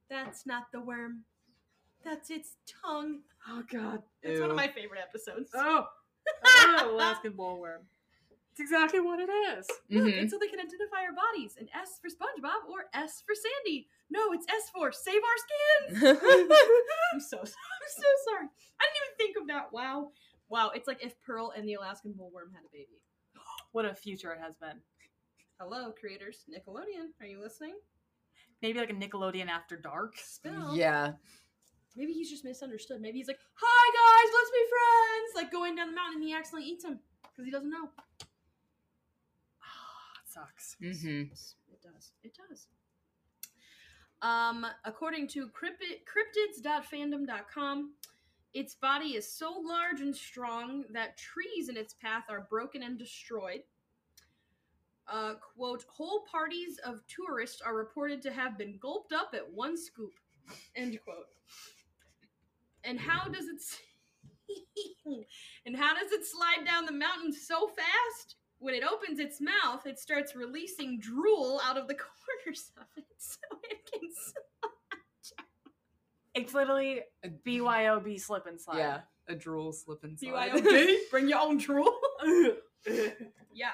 [0.10, 1.24] that's not the worm
[2.04, 4.02] that's its tongue Oh God.
[4.24, 5.86] it's one of my favorite episodes Oh.
[6.46, 7.82] oh, Alaskan bullworm.
[8.56, 9.68] It's exactly what it is.
[9.90, 10.18] Look, Mhm.
[10.22, 11.58] and so they can identify our bodies.
[11.58, 13.90] An S for SpongeBob or S for Sandy.
[14.10, 15.38] No, it's S for save our
[15.98, 16.04] skins.
[17.14, 17.48] I'm so sorry.
[17.84, 18.48] I'm so sorry.
[18.80, 19.74] I didn't even think of that.
[19.74, 20.14] Wow.
[20.48, 23.02] Wow, it's like if Pearl and the Alaskan bullworm had a baby.
[23.74, 24.80] What a future it has been.
[25.60, 26.46] Hello, creators.
[26.50, 27.76] Nickelodeon, are you listening?
[28.62, 30.16] Maybe like a Nickelodeon After Dark.
[30.18, 30.78] Spell.
[30.78, 31.16] yeah.
[31.98, 33.02] Maybe he's just misunderstood.
[33.02, 33.92] Maybe he's like, "Hi
[34.24, 37.44] guys, let's be friends." Like going down the mountain, and he accidentally eats him because
[37.46, 37.90] he doesn't know.
[40.36, 40.76] It sucks.
[40.82, 41.22] Mm-hmm.
[41.72, 42.12] It does.
[42.24, 42.68] It does.
[44.22, 47.94] Um, according to cryptid, cryptids.fandom.com,
[48.54, 52.98] its body is so large and strong that trees in its path are broken and
[52.98, 53.62] destroyed.
[55.08, 59.78] Uh, quote, whole parties of tourists are reported to have been gulped up at one
[59.78, 60.14] scoop.
[60.76, 61.28] End quote.
[62.84, 63.62] And how does it
[65.66, 68.36] and how does it slide down the mountain so fast?
[68.66, 71.94] When it opens its mouth, it starts releasing drool out of the
[72.46, 73.38] corners of it, so
[73.70, 74.10] it can.
[74.12, 74.34] s-
[76.34, 78.80] It's literally a BYOB slip and slide.
[78.80, 79.00] Yeah.
[79.28, 80.52] A drool slip and slide.
[80.52, 81.94] BYOB, bring your own drool.
[83.54, 83.70] yeah.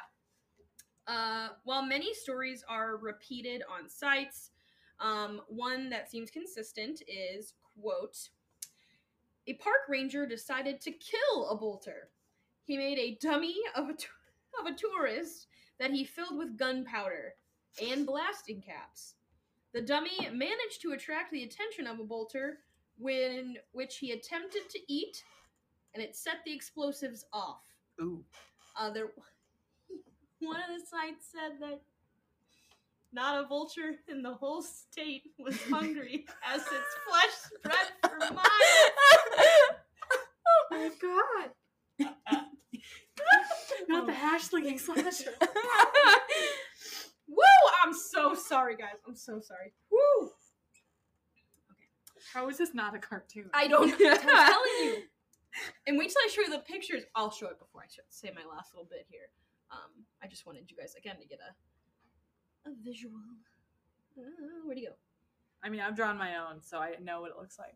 [1.07, 4.51] Uh, while many stories are repeated on sites,
[4.99, 8.17] um, one that seems consistent is quote:
[9.47, 12.09] A park ranger decided to kill a bolter.
[12.65, 14.07] He made a dummy of a t-
[14.59, 15.47] of a tourist
[15.79, 17.33] that he filled with gunpowder
[17.81, 19.15] and blasting caps.
[19.73, 22.59] The dummy managed to attract the attention of a bolter,
[22.97, 25.23] when which he attempted to eat,
[25.93, 27.61] and it set the explosives off.
[28.01, 28.23] Ooh.
[28.77, 29.07] Uh, there,
[30.39, 31.81] one of the sites said that
[33.13, 38.43] not a vulture in the whole state was hungry as its flesh spread for miles.
[40.73, 40.89] Oh
[41.99, 42.11] my god.
[43.91, 45.31] Not the hash slinging slasher.
[47.27, 47.43] Woo!
[47.83, 48.95] I'm so sorry, guys.
[49.07, 49.73] I'm so sorry.
[49.91, 50.29] Woo!
[52.33, 53.49] How is this not a cartoon?
[53.53, 53.87] I don't.
[53.87, 54.09] know.
[54.11, 54.95] I'm telling you.
[55.85, 57.03] And wait till I show you the pictures.
[57.15, 59.27] I'll show it before I show, say my last little bit here.
[59.71, 63.15] Um, I just wanted you guys again to get a a visual.
[64.17, 64.21] Uh,
[64.65, 64.91] where'd he go?
[65.63, 67.75] I mean, I've drawn my own, so I know what it looks like.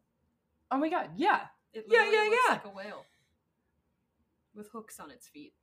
[0.72, 1.42] Oh my god, yeah.
[1.74, 2.54] It Yeah, yeah, looks yeah.
[2.54, 3.06] like a whale
[4.56, 5.54] with hooks on its feet.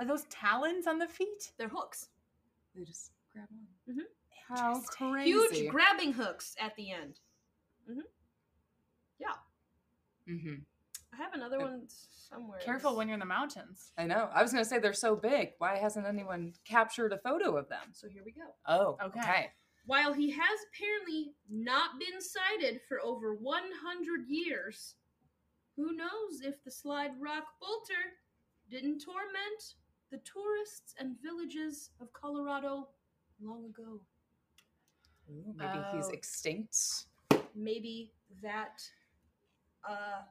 [0.00, 1.52] Are those talons on the feet?
[1.58, 2.08] They're hooks.
[2.74, 3.94] They just grab on.
[3.94, 4.04] Mhm.
[4.48, 5.30] How crazy.
[5.30, 7.20] Huge grabbing hooks at the end.
[7.86, 8.00] hmm
[11.12, 12.60] I have another one somewhere.
[12.60, 13.92] Careful when you're in the mountains.
[13.98, 14.30] I know.
[14.32, 15.54] I was gonna say they're so big.
[15.58, 17.92] Why hasn't anyone captured a photo of them?
[17.92, 18.54] So here we go.
[18.66, 19.18] Oh, Okay.
[19.20, 19.52] okay.
[19.86, 24.94] While he has apparently not been sighted for over 100 years,
[25.74, 28.18] who knows if the Slide Rock Bolter
[28.70, 29.74] didn't torment
[30.10, 32.88] the tourists and villages of Colorado
[33.40, 34.00] long ago?
[35.30, 36.10] Ooh, maybe he's Oh.
[36.12, 36.76] extinct.
[37.54, 38.82] Maybe that
[39.88, 40.22] uh,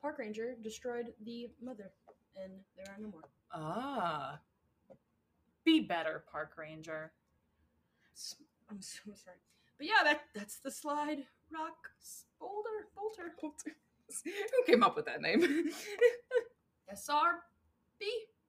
[0.00, 1.90] park ranger destroyed the mother,
[2.36, 3.22] and there are no more.
[3.52, 4.40] Ah.
[5.64, 7.12] Be better, park ranger.
[8.70, 9.36] I'm so sorry.
[9.78, 11.90] But yeah, that that's the Slide Rock
[12.38, 13.34] Boulder Bolter.
[14.24, 15.40] Who came up with that name?
[16.92, 17.38] SRB.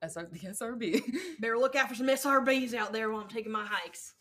[0.01, 1.01] SR- the SRB.
[1.39, 4.13] Better look out for some SRBs out there while I'm taking my hikes.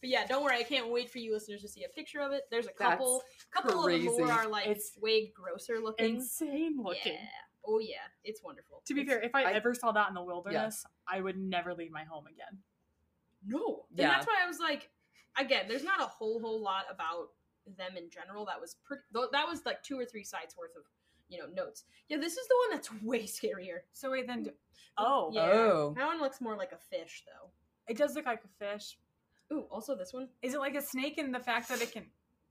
[0.00, 2.32] But yeah, don't worry, I can't wait for you listeners to see a picture of
[2.32, 2.42] it.
[2.50, 6.16] There's a couple, couple of the more are like It's way grosser looking.
[6.16, 7.14] Insane looking.
[7.14, 7.28] Yeah.
[7.66, 8.82] Oh yeah, it's wonderful.
[8.86, 11.38] To be It's- fair, if I, I- ever saw that in the wilderness, I would
[11.38, 12.58] never leave my home again.
[13.46, 13.86] no.
[13.90, 14.08] And Yeah.
[14.08, 14.90] that's why I was like,
[15.38, 17.28] again, there's not a whole whole lot about
[17.78, 18.44] them in general.
[18.44, 19.02] That was pretty.
[19.12, 20.82] That was like two or three sites worth of,
[21.28, 21.84] you know, notes.
[22.08, 23.78] Yeah, this is the one that's way scarier.
[23.92, 24.46] So wait, then.
[24.98, 25.42] Oh, Yeah.
[25.52, 25.94] Oh.
[25.96, 27.50] That one looks more like a fish though.
[27.88, 28.98] it does look like a fish.
[29.52, 30.28] Ooh, also this one.
[30.42, 32.04] Is it like a snake in the fact that it can?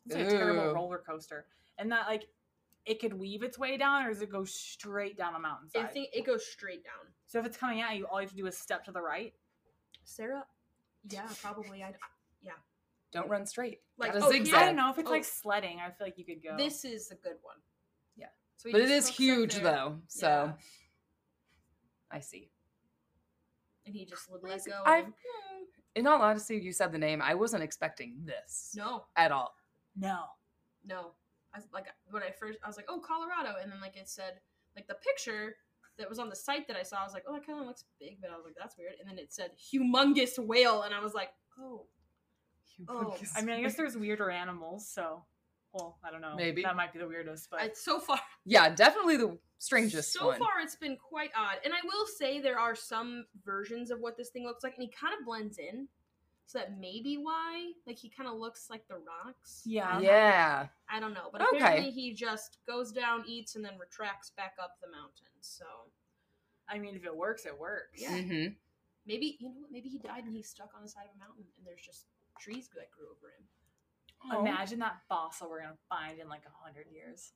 [0.06, 1.46] It's like a terrible roller coaster,
[1.78, 2.26] and that like
[2.86, 5.94] it could weave its way down, or does it go straight down a I mountainside?
[5.94, 7.08] think it goes straight down.
[7.26, 9.02] so if it's coming at you, all you have to do is step to the
[9.02, 9.34] right.
[10.04, 10.44] Sarah.
[11.10, 11.84] Yeah, probably.
[11.84, 11.94] I.
[12.42, 12.52] Yeah.
[13.14, 13.80] Don't run straight.
[13.98, 14.48] Like, Gotta oh, zigzag.
[14.48, 15.12] here- I don't know if it's Oh.
[15.12, 15.80] like sledding.
[15.80, 16.58] I feel like you could go.
[16.58, 17.56] This is a good one.
[18.66, 18.72] Yeah.
[18.72, 20.00] So But it just is hooks up huge though.
[20.08, 20.54] So Yeah.
[22.12, 22.50] I see.
[23.86, 24.90] and he just would let Listen, go.
[24.92, 25.12] I've-.
[25.96, 27.22] In all honesty, you said the name.
[27.22, 29.54] I wasn't expecting this No, at all.
[29.96, 30.24] no.
[30.86, 31.12] no.
[31.54, 34.10] I was like when I first, I was like, oh, Colorado, and then like it
[34.10, 34.40] said,
[34.76, 35.56] like the picture
[36.00, 37.68] that was on the site that I saw, I was like, oh, that kind of
[37.68, 38.94] looks big, but I was like, that's weird.
[39.00, 41.86] And then it said humongous whale, and I was like, oh,
[42.88, 45.24] Oh, I mean, I guess there's weirder animals, so.
[45.74, 46.36] Well, I don't know.
[46.36, 46.62] Maybe.
[46.62, 50.38] that might be the weirdest, but I, so far, Yeah, definitely the strangest so one.
[50.40, 51.58] far it's been quite odd.
[51.66, 54.84] And I will say there are some versions of what this thing looks like, and
[54.84, 55.88] he kind of blends in.
[56.46, 59.62] So that may be why, like he kind of looks like the rocks.
[59.66, 60.00] Yeah.
[60.00, 60.68] Yeah.
[60.92, 61.58] I don't know, but Okay.
[61.58, 65.32] apparently he just goes down, eats, and then retracts back up the mountain.
[65.40, 65.66] So
[66.70, 68.02] I mean, if it works, it works.
[68.02, 68.22] Yeah.
[68.22, 68.48] hmm
[69.06, 69.72] maybe you know what?
[69.72, 72.06] Maybe he died and he's stuck on the side of a mountain, and there's just
[72.40, 73.44] trees that grew over him.
[74.40, 77.34] Imagine that fossil we're gonna find in like a hundred years.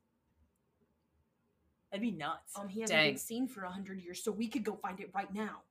[1.91, 2.53] That'd be nuts.
[2.57, 3.11] Um, he hasn't Dang.
[3.11, 5.61] been seen for a hundred years, so we could go find it right now.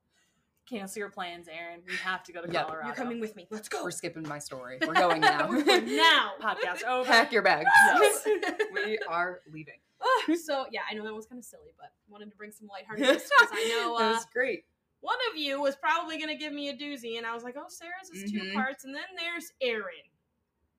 [0.69, 1.81] Cancel your plans, Erin.
[1.87, 2.65] We have to go to Yep.
[2.67, 2.87] Colorado.
[2.87, 3.47] You're coming with me.
[3.49, 3.83] Let's go.
[3.83, 4.79] We're skipping my story.
[4.85, 5.47] We're going now.
[5.49, 6.31] We're going now.
[6.41, 7.07] Podcast over.
[7.07, 7.69] Pack your bags.
[8.01, 8.27] Yes.
[8.73, 9.75] we are leaving.
[10.01, 12.67] Ah, so yeah, I know that was kind of silly, but wanted to bring some
[12.67, 14.65] lightheartedness because I know that uh, was great.
[14.99, 17.65] one of you was probably gonna give me a doozy, and I was like, "Oh,
[17.69, 18.53] Sarah's is two Mhm.
[18.53, 19.85] parts," and then there's Erin.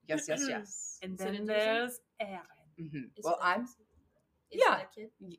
[0.09, 0.99] Yes, yes, yes.
[1.03, 2.41] And Is it a then there's Erin.
[2.79, 3.63] hmm Well, it a I'm?
[3.65, 3.77] Is
[4.53, 4.79] yeah.
[4.79, 5.39] it a kid?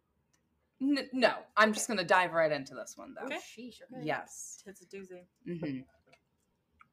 [0.81, 1.33] n- no.
[1.57, 3.23] I'm just gonna dive right into this one though.
[3.23, 3.37] Oh, Okay.
[3.37, 3.81] sheesh.
[3.91, 4.05] Okay.
[4.05, 4.63] Yes.
[4.65, 5.25] It's a doozy.
[5.45, 5.79] hmm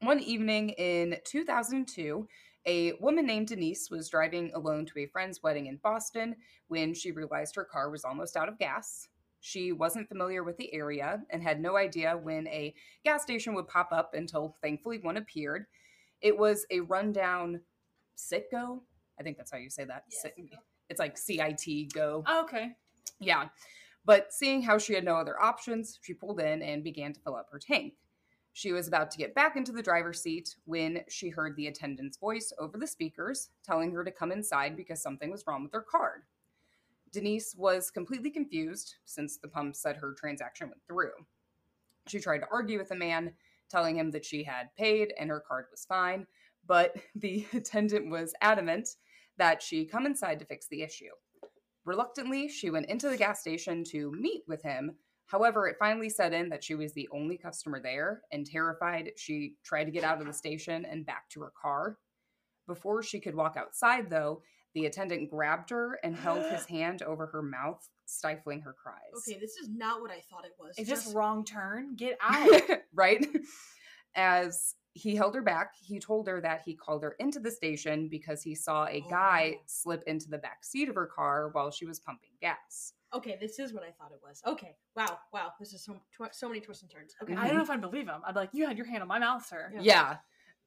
[0.00, 2.26] One evening in 2002,
[2.66, 6.36] a woman named Denise was driving alone to a friend's wedding in Boston
[6.68, 9.08] when she realized her car was almost out of gas.
[9.40, 13.68] She wasn't familiar with the area and had no idea when a gas station would
[13.68, 15.66] pop up until thankfully one appeared.
[16.26, 17.60] It was a rundown
[18.18, 18.80] Citgo.
[19.20, 20.02] I think that's how you say that.
[20.08, 20.34] Cit-
[20.90, 22.24] It's like CIT go.
[22.26, 22.72] Oh, okay.
[23.20, 23.46] Yeah.
[24.04, 27.36] But seeing how she had no other options, she pulled in and began to fill
[27.36, 27.94] up her tank.
[28.54, 32.16] She was about to get back into the driver's seat when she heard the attendant's
[32.18, 35.86] voice over the speakers telling her to come inside because something was wrong with her
[35.88, 36.22] card.
[37.12, 41.12] Denise was completely confused since the pump said her transaction went through.
[42.08, 43.32] She tried to argue with the man,
[43.70, 46.26] telling him that she had paid and her card was fine,
[46.66, 48.88] but the attendant was adamant
[49.38, 51.10] that she come inside to fix the issue.
[51.84, 54.96] Reluctantly, she went into the gas station to meet with him.
[55.26, 59.54] However, it finally set in that she was the only customer there, and terrified, she
[59.64, 61.98] tried to get out of the station and back to her car.
[62.66, 64.42] Before she could walk outside, though,
[64.76, 68.98] The attendant grabbed her and held his hand over her mouth, stifling her cries.
[69.26, 70.74] Okay, this is not what I thought it was.
[70.76, 71.96] It's Just- this wrong turn?
[71.96, 72.60] Get out.
[72.94, 73.26] right?
[74.14, 78.08] As he held her back, he told her that he called her into the station
[78.08, 79.62] because he saw a guy Oh.
[79.66, 82.92] slip into the back seat of her car while she was pumping gas.
[83.14, 84.42] Okay, this is what I thought it was.
[84.46, 87.14] Okay, wow, wow, this is so tw- so many twists and turns.
[87.22, 87.38] Okay, Mhm.
[87.38, 88.20] I don't know if I believe him.
[88.26, 89.70] I'd be like, you had your hand on my mouth, sir.
[89.74, 89.80] Yeah.
[89.82, 90.16] Yeah.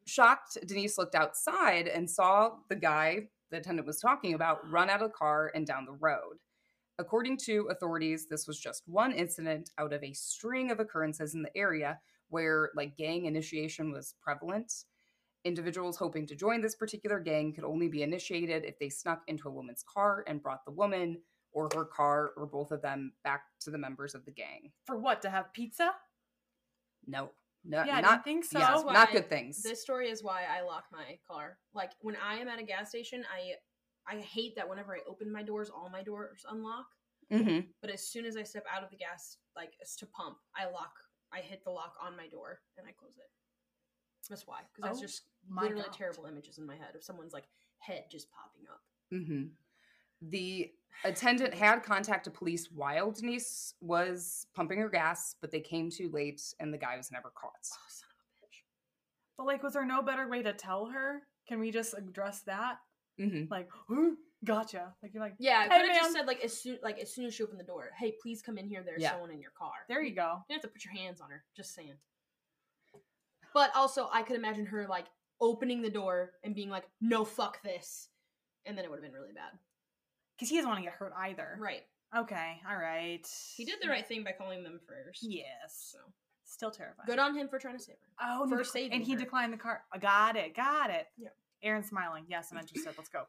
[0.06, 5.02] Shocked, Denise looked outside and saw the guy the attendant was talking about run out
[5.02, 6.38] of the car and down the road.
[7.00, 11.42] According to authorities, this was just one incident out of a string of occurrences in
[11.42, 14.72] the area where like gang initiation was prevalent.
[15.46, 19.48] Individuals hoping to join this particular gang could only be initiated if they snuck into
[19.48, 21.18] a woman's car and brought the woman
[21.54, 24.72] or her car or both of them back to the members of the gang.
[24.86, 25.22] For what?
[25.22, 25.92] To have pizza?
[27.08, 27.32] No,
[27.66, 28.60] no, yeah, not didn't think so.
[28.60, 29.64] yes, That's not good things.
[29.64, 31.58] This story is why I lock my car.
[31.74, 33.54] Like when I am at a gas station, I
[34.12, 36.88] I hate that whenever I open my doors, all my doors unlock.
[37.32, 40.66] hmm But as soon as I step out of the gas, like to pump, I
[40.66, 40.94] lock.
[41.32, 43.30] I hit the lock on my door and I close it.
[44.30, 45.94] That's why, because that's Oh just my literally God.
[45.94, 47.46] terrible images in my head of someone's like
[47.80, 48.82] head just popping up.
[49.12, 49.46] hmm
[50.22, 50.72] The
[51.04, 56.42] attendant had contacted police while Denise was pumping her gas, but they came too late
[56.60, 57.52] and the guy was never caught.
[57.74, 58.64] Oh, son of a bitch.
[59.38, 61.22] But like, was there no better way to tell her?
[61.48, 62.78] Can we just address that?
[63.18, 64.94] hmm Like, "Ooh, gotcha.
[65.02, 67.14] Like you're like, Yeah, I Hey, could have just said like as soon like as
[67.14, 68.84] soon as she opened the door, hey, please come in here.
[68.86, 69.12] There's Yeah.
[69.12, 69.72] someone in your car.
[69.88, 70.44] there you go.
[70.50, 71.44] You don't have to put your hands on her.
[71.56, 71.96] Just saying.
[73.54, 75.08] But also, I could imagine her like
[75.42, 78.10] opening the door and being like, "No, fuck this,"
[78.66, 79.58] and then it would have been really bad.
[80.40, 81.58] Because he doesn't want to get hurt either.
[81.60, 81.82] Right.
[82.18, 83.28] Okay, all right.
[83.56, 85.20] He did the right thing by calling them first.
[85.22, 85.92] Yes.
[85.92, 86.00] So
[86.46, 87.06] Still terrifying.
[87.06, 88.26] good on him for trying to save her.
[88.28, 89.20] Oh, and for he dec- saving and he her.
[89.20, 89.84] declined the car.
[89.94, 90.56] I got it.
[90.56, 91.06] Got it.
[91.18, 91.30] Yeah.
[91.62, 92.24] Erin's smiling.
[92.28, 92.94] Yes, I'm interested.
[92.98, 93.24] Let's go.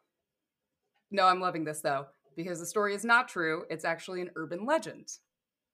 [1.11, 3.65] No, I'm loving this though, because the story is not true.
[3.69, 5.09] It's actually an urban legend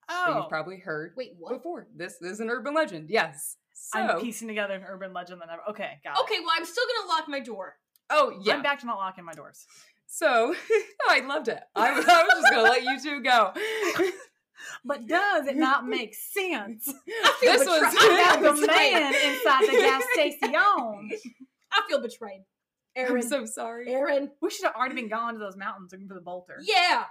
[0.09, 1.53] that Oh, you've probably heard Wait, what?
[1.53, 1.87] before.
[1.95, 3.57] This this is an urban legend, yes.
[3.73, 5.59] So, I'm piecing together an urban legend that I've.
[5.69, 6.21] Okay, got it.
[6.23, 7.75] Okay, well, I'm still gonna lock my door.
[8.09, 8.55] oh yeah.
[8.55, 9.65] I'm back to not locking my doors.
[10.07, 11.59] So oh, I loved it.
[11.75, 13.53] I, was- I was just gonna let you two go.
[14.83, 17.81] But does it not make sense I feel This betrayed.
[17.81, 20.55] was- I the man inside the gas station?
[20.55, 22.41] I feel betrayed.
[22.95, 23.93] Erin, I'm so sorry.
[23.93, 26.57] Erin, We should have already been gone to those mountains looking for the bolter.
[26.63, 27.03] yeah.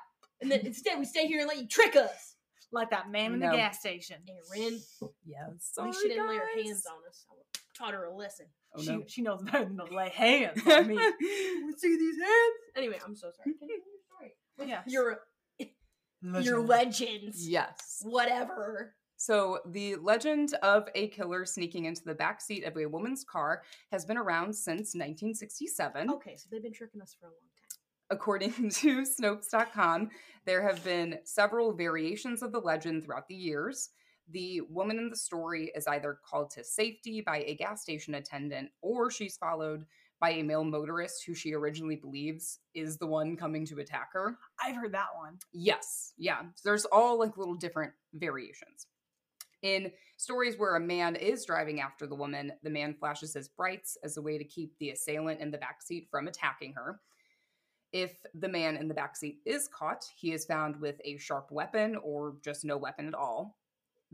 [0.43, 2.35] And then instead, we stay here and let you trick us.
[2.73, 3.53] Like that man in No.
[3.53, 4.17] the gas station.
[4.29, 4.81] Erin,
[5.25, 5.89] Yeah, at sorry.
[5.91, 7.25] least she didn't lay her hands on us.
[7.31, 8.47] I taught her a lesson.
[8.77, 9.03] Oh, she, no.
[9.07, 10.97] she knows better than to lay hands on me.
[11.77, 12.55] see these hands.
[12.77, 13.55] Anyway, I'm so sorry.
[13.55, 14.69] Continue your story.
[14.69, 14.85] Yes.
[14.87, 15.19] Your
[16.43, 17.49] your legends.
[17.49, 18.01] yes.
[18.03, 18.95] Whatever.
[19.19, 23.63] So, the legend of a killer sneaking into the back seat of a woman's car
[23.91, 26.11] has been around since 1967.
[26.11, 27.79] Okay, so they've been tricking us for a long time.
[28.11, 30.11] According to Snopes.com,
[30.45, 33.89] there have been several variations of the legend throughout the years.
[34.31, 38.71] The woman in the story is either called to safety by a gas station attendant
[38.83, 39.87] or she's followed
[40.21, 44.39] by a male motorist who she originally believes is the one coming to attack her.
[44.63, 45.39] I've heard that one.
[45.53, 46.41] Yes, yeah.
[46.55, 48.87] So there's all like little different variations.
[49.63, 53.97] In stories where a man is driving after the woman, the man flashes his brights
[54.05, 57.01] as a way to keep the assailant in the backseat from attacking her.
[57.93, 61.97] If the man in the backseat is caught, he is found with a sharp weapon
[62.03, 63.57] or just no weapon at all.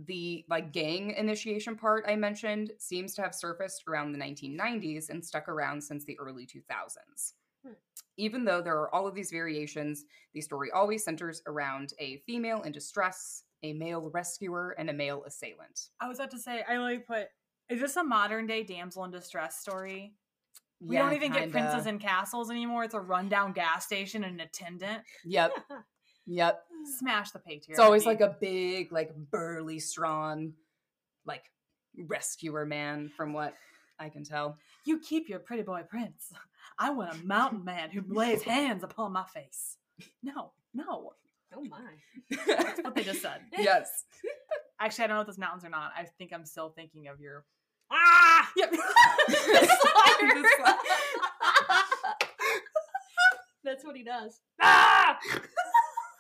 [0.07, 5.25] The like gang initiation part I mentioned seems to have surfaced around the 1990s and
[5.25, 7.35] stuck around since the early 2000s.
[7.65, 7.73] Hmm.
[8.17, 12.63] Even though there are all of these variations, the story always centers around a female
[12.63, 15.89] in distress, a male rescuer, and a male assailant.
[16.01, 17.29] I was about to say, I only put,
[17.69, 20.15] is this a modern day damsel in distress story?
[20.81, 21.53] We Yeah, don't even get kinda.
[21.53, 22.85] princes and castles anymore.
[22.85, 25.05] It's a rundown gas station and an attendant.
[25.25, 25.53] Yep,
[26.27, 26.65] yep.
[26.99, 27.71] Smash the patriarchy.
[27.71, 30.53] It's always like a big, like burly, strong,
[31.25, 31.45] like
[31.97, 33.55] rescuer man, from what
[33.99, 34.59] I can tell.
[34.85, 36.33] You keep your pretty boy prince.
[36.79, 39.77] I want a mountain man who lays hands upon my face.
[40.23, 41.13] No, no.
[41.55, 41.79] Oh my.
[42.47, 43.41] That's what they just said.
[43.59, 44.05] yes.
[44.81, 45.93] Actually, I don't know if those mountains are not.
[45.97, 47.45] I think I'm still thinking of your.
[47.91, 48.51] Ah!
[48.57, 48.75] Yep.
[49.29, 50.43] The Slayer.
[53.65, 54.41] That's what he does.
[54.61, 55.19] Ah!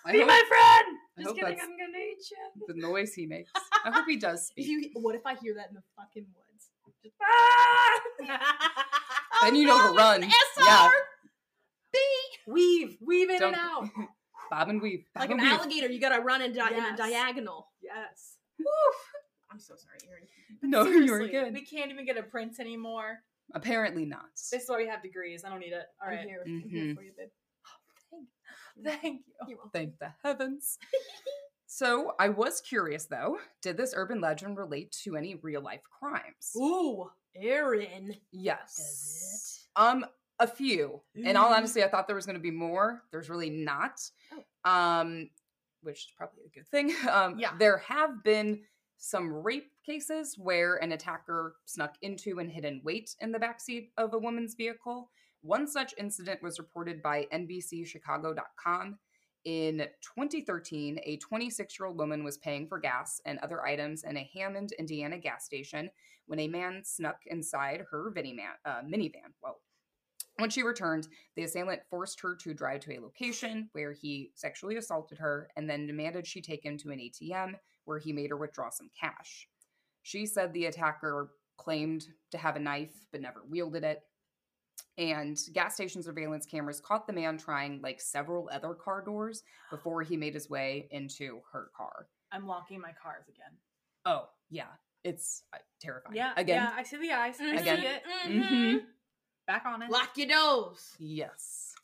[0.04, 0.98] I Be hope, my friend.
[1.18, 1.58] I Just kidding.
[1.62, 2.64] I'm gonna eat you.
[2.66, 3.50] the noise he makes.
[3.84, 6.70] I hope he does If you, what if I hear that in the fucking woods?
[7.02, 8.00] Just, ah!
[9.42, 10.22] Then you Oh, know to run.
[10.22, 10.28] Yeah.
[10.58, 11.98] SRB.
[12.46, 13.88] Weave, weave in Don't- and out.
[14.50, 15.04] Bob and weave.
[15.14, 15.58] Bob Like and an weave.
[15.58, 17.68] alligator, you gotta run in, di- in a diagonal.
[17.82, 18.36] Yes.
[18.58, 18.68] Woof.
[19.50, 20.70] I'm so sorry, Erin.
[20.70, 21.52] No, you were good.
[21.54, 23.18] We can't even get a prince anymore.
[23.54, 24.26] Apparently not.
[24.50, 25.44] This is why we have degrees.
[25.44, 25.84] I don't need it.
[26.02, 26.20] All right.
[26.20, 26.42] I'm here.
[26.46, 26.70] I'm Mhm.
[26.70, 27.28] here for you, babe.
[28.84, 29.58] Thank you.
[29.72, 30.78] Thank the heavens.
[31.66, 36.52] so I was curious though, did this urban legend relate to any real life crimes?
[36.56, 38.16] Ooh, Erin.
[38.30, 38.76] Yes.
[38.76, 40.04] Does Um,
[40.38, 41.00] a few.
[41.14, 41.54] In all Ooh.
[41.54, 43.02] honesty, I thought there was going to be more.
[43.12, 44.00] There's really not.
[44.32, 44.70] Oh.
[44.70, 45.30] Um,
[45.82, 46.92] which is probably a good thing.
[47.10, 47.52] Um, Yeah.
[47.58, 48.60] There have been
[48.98, 53.88] some rape cases where an attacker snuck into and hid in wait in the backseat
[53.96, 55.10] of a woman's vehicle.
[55.42, 58.98] One such incident was reported by NBCChicago.com.
[59.44, 64.16] In 2013, a 26 year old woman was paying for gas and other items in
[64.16, 65.90] a Hammond, Indiana gas station
[66.26, 68.54] when a man snuck inside her minivan.
[68.64, 69.32] Uh, minivan.
[70.38, 74.76] When she returned, the assailant forced her to drive to a location where he sexually
[74.76, 78.36] assaulted her and then demanded she take him to an ATM where he made her
[78.36, 79.48] withdraw some cash.
[80.02, 84.02] She said the attacker claimed to have a knife but never wielded it.
[84.98, 90.02] And gas station surveillance cameras caught the man trying like several other car doors before
[90.02, 92.08] he made his way into her car.
[92.30, 93.56] I'm locking my cars again.
[94.04, 94.64] Oh, yeah.
[95.04, 96.16] It's uh, terrifying.
[96.16, 96.32] Yeah.
[96.36, 96.56] Again.
[96.62, 97.36] Yeah, I see the eyes.
[97.40, 97.80] I Again.
[97.80, 98.02] see it.
[98.28, 98.80] Mhm.
[99.46, 99.90] Back on it.
[99.90, 100.94] Lock your doors.
[100.98, 101.74] Yes.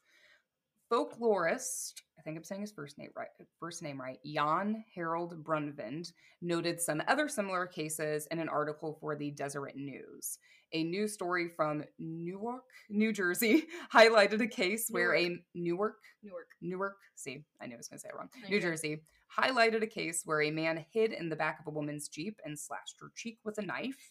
[0.91, 3.29] Folklorist, I think I'm saying his first name right,
[3.61, 9.15] first name right, Jan Harold Brunvand noted some other similar cases in an article for
[9.15, 10.39] the Deseret News.
[10.73, 16.49] A news story from Newark, New Jersey, highlighted a case where a Newark, Newark.
[16.63, 18.29] Newark, see, I knew I was going to say it wrong.
[18.49, 18.61] New.
[18.61, 19.03] Jersey
[19.39, 22.59] highlighted a case where a man hid in the back of a woman's Jeep and
[22.59, 24.11] slashed her cheek with a knife.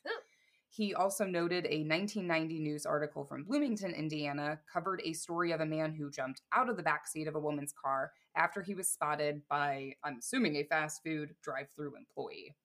[0.69, 5.65] He also noted a 1990 news article from Bloomington, Indiana, covered a story of a
[5.65, 9.41] man who jumped out of the backseat of a woman's car after he was spotted
[9.49, 12.55] by, I'm assuming, a fast food drive through employee.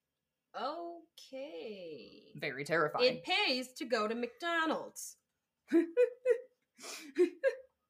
[0.55, 2.33] Okay.
[2.35, 3.15] Very terrifying.
[3.15, 5.15] It pays to go to McDonald's.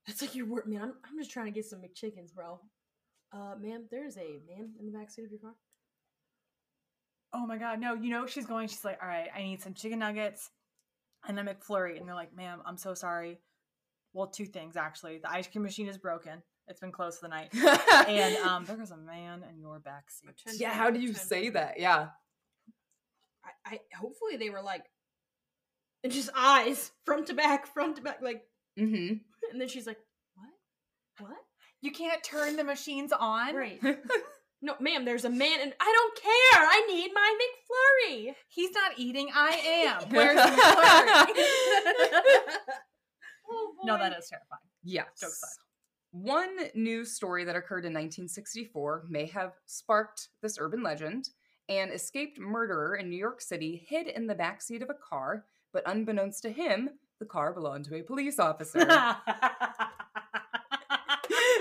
[0.08, 0.82] That's like your work, man.
[0.82, 2.60] I'm, I'm just trying to get some McChickens, bro.
[3.34, 5.56] Uh, ma'am, there's a man in the backseat of your car.
[7.34, 9.74] Oh my god, no, you know she's going, she's like, all right, I need some
[9.74, 10.52] chicken nuggets
[11.28, 11.98] and a McFlurry.
[11.98, 13.40] And they're like, ma'am, I'm so sorry.
[14.14, 15.18] Well, two things actually.
[15.18, 16.44] The ice cream machine is broken.
[16.68, 17.50] It's been closed for the night.
[18.08, 20.30] And um there goes a man in your backseat.
[20.30, 21.28] Attention, yeah, how do you attention.
[21.28, 21.80] say that?
[21.80, 22.10] Yeah.
[23.44, 24.86] I, I hopefully they were like,
[26.04, 28.44] and just eyes front to back, front to back, like,
[28.80, 29.16] Mm-hmm.
[29.52, 30.00] and then she's like,
[30.36, 31.28] what?
[31.28, 31.38] What?
[31.82, 33.56] You can't turn the machines on.
[33.56, 33.80] Right.
[34.64, 36.66] no, ma'am, there's a man, and I don't care.
[36.66, 37.38] I need my
[38.08, 38.34] McFlurry.
[38.48, 39.50] He's not eating, I
[40.02, 40.10] am.
[40.10, 41.26] Where's the McFlurry?
[43.52, 44.62] oh, no, that is terrifying.
[44.84, 45.08] Yes.
[45.20, 45.60] Jokes aside.
[46.12, 51.30] One news story that occurred in 1964 may have sparked this urban legend.
[51.68, 55.44] An escaped murderer in New York City hid in the backseat of a car,
[55.74, 56.90] but unbeknownst to him,
[57.20, 58.80] the car belonged to a police officer.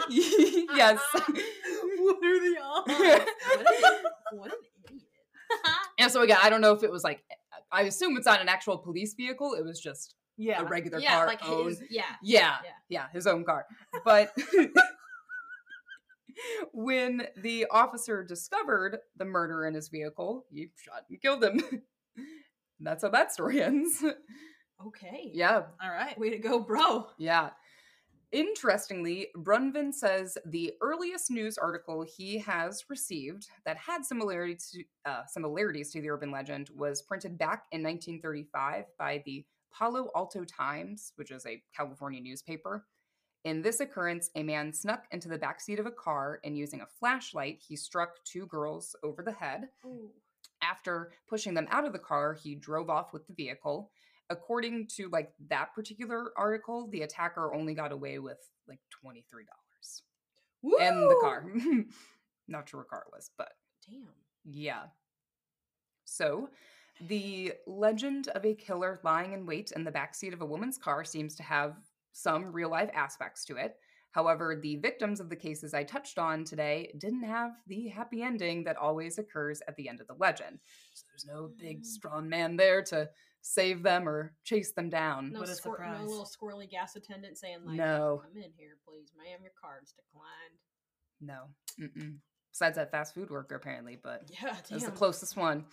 [0.09, 1.01] yes.
[2.05, 2.93] what are the odds?
[2.93, 3.27] What an,
[4.39, 5.03] what an idiot.
[5.99, 7.23] and so again, I don't know if it was like
[7.71, 9.55] I assume it's not an actual police vehicle.
[9.55, 10.61] It was just Yeah.
[10.61, 11.69] a regular yeah, car like owned.
[11.71, 12.03] his, yeah.
[12.23, 12.71] Yeah, Yeah.
[12.89, 13.67] yeah, his own car.
[14.05, 14.33] But
[16.73, 21.61] when the officer discovered the murder in his vehicle, he shot and killed him.
[22.81, 24.05] That's how that story ends.
[24.87, 25.31] Okay.
[25.33, 26.19] yeah, All right.
[26.19, 27.07] Way to go, bro.
[27.17, 27.51] yeah.
[28.33, 35.27] Interestingly, Brunvand says the earliest news article he has received that had similarities to, uh,
[35.27, 41.13] similarities to the urban legend was printed back in 1935 by the Palo Alto Times,
[41.17, 42.87] which is a California newspaper.
[43.45, 46.87] In this occurrence, a man snuck into the backseat of a car and using a
[46.87, 49.69] flashlight, he struck two girls over the head.
[49.85, 50.11] Ooh.
[50.63, 53.91] After pushing them out of the car, he drove off with the vehicle.
[54.33, 59.23] According to like that particular article, the attacker only got away with like $23
[60.81, 61.45] in the car.
[62.49, 63.51] Not sure what car it was, but
[63.89, 64.09] Damn.
[64.45, 64.85] yeah.
[66.05, 66.49] So,
[67.09, 71.05] the legend of a killer lying in wait in the backseat of a woman's car
[71.05, 71.77] seems to have
[72.13, 73.77] some real life aspects to it.
[74.13, 78.63] However, the victims of the cases I touched on today didn't have the happy ending
[78.65, 80.59] that always occurs at the end of the legend.
[80.93, 81.87] So there's no big Mm.
[81.87, 83.09] strong man there to
[83.43, 85.33] save them or chase them down.
[85.33, 88.23] No, What a squir- no little squirrely gas attendant saying like, No.
[88.25, 89.41] "Come in here, please, ma'am.
[89.43, 90.59] Your card's declined."
[91.21, 91.49] No.
[91.79, 92.19] Mm-mm.
[92.51, 95.67] Besides that fast food worker, apparently, but Yeah, that's the closest one.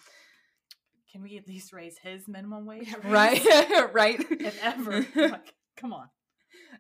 [1.12, 2.94] Can we at least raise his minimum wage?
[3.04, 3.44] Right?
[3.94, 4.20] right?
[4.30, 5.06] If ever.
[5.16, 6.10] like, come on.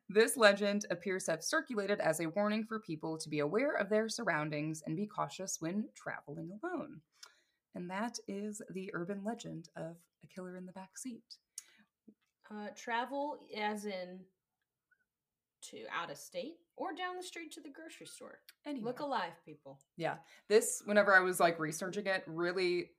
[0.08, 3.90] This legend appears to have circulated as a warning for people to be aware of
[3.90, 7.02] their surroundings and be cautious when traveling alone.
[7.80, 11.24] And that is the urban legend of a killer in the back seat.
[12.52, 14.20] Uh, travel, as in
[15.62, 18.40] to out of state or down the street to the grocery store.
[18.66, 18.84] Anyway.
[18.84, 19.80] Look alive, people.
[19.96, 20.16] Yeah.
[20.50, 22.92] This whenever i was like researching it really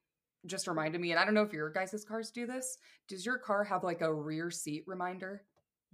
[0.47, 2.79] just reminded me and i don't know if your guys' cars do this
[3.09, 5.43] does your car have like a rear seat reminder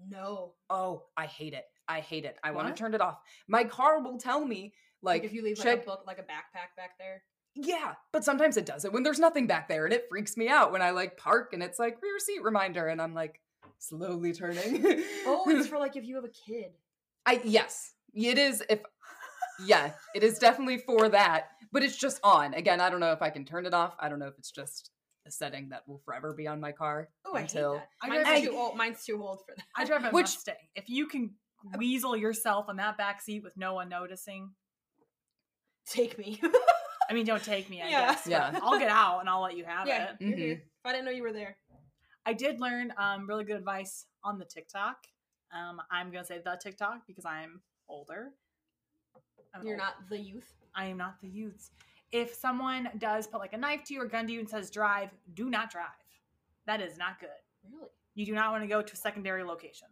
[0.09, 0.53] No.
[0.71, 3.19] oh i hate it i hate it i want to turn it off
[3.49, 4.73] my car will tell me
[5.03, 7.23] Like, like, if you leave like check a book, like a backpack back there.
[7.57, 10.71] Yeah but sometimes it doesn't when there's nothing back there and it freaks me out
[10.73, 13.41] when i like park and it's like rear seat reminder and i'm like
[13.79, 14.85] slowly turning
[15.27, 16.73] Oh, it's for like if you have a kid.
[17.27, 18.63] I yes, it is.
[18.71, 18.81] If
[19.67, 21.49] yeah, it is definitely for that.
[21.73, 22.55] But it's just on.
[22.55, 23.97] Again, I don't know if I can turn it off.
[23.99, 24.91] I don't know if it's just
[25.27, 27.75] a setting that will forever be on my car Oh, I until.
[27.75, 27.89] hate that.
[28.03, 28.77] I Mine's drive- too old.
[28.77, 29.65] Mine's too old for that.
[29.77, 30.55] I drive a Which- Mustang.
[30.77, 31.31] If you can
[31.77, 34.51] weasel yourself on that back seat with no one noticing,
[35.89, 36.41] Take me.
[37.09, 37.83] I mean, don't take me.
[37.83, 38.13] I Yeah.
[38.13, 38.27] guess.
[38.27, 38.59] Yeah.
[38.63, 40.17] I'll get out and I'll let you have yeah, it.
[40.21, 40.55] you're here.
[40.57, 40.61] Mhm.
[40.61, 41.57] If I didn't know you were there.
[42.25, 45.07] I did learn um, really good advice on the TikTok.
[45.53, 48.33] Um, I'm gonna say the TikTok because I'm older.
[49.55, 49.79] I'm You're old.
[49.79, 50.53] not the youth.
[50.75, 51.71] I am not the youths.
[52.13, 54.71] If someone does put like a knife to you or gun to you and says
[54.71, 55.87] drive, do not drive.
[56.67, 57.29] That is not good.
[57.71, 57.89] Really?
[58.15, 59.89] You do not want to go to a secondary location.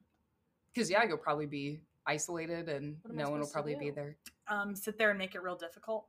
[0.73, 3.91] Because yeah, you'll probably be isolated and What am I no one will probably be
[3.91, 4.17] there.
[4.49, 6.07] Um, sit there and make it real difficult.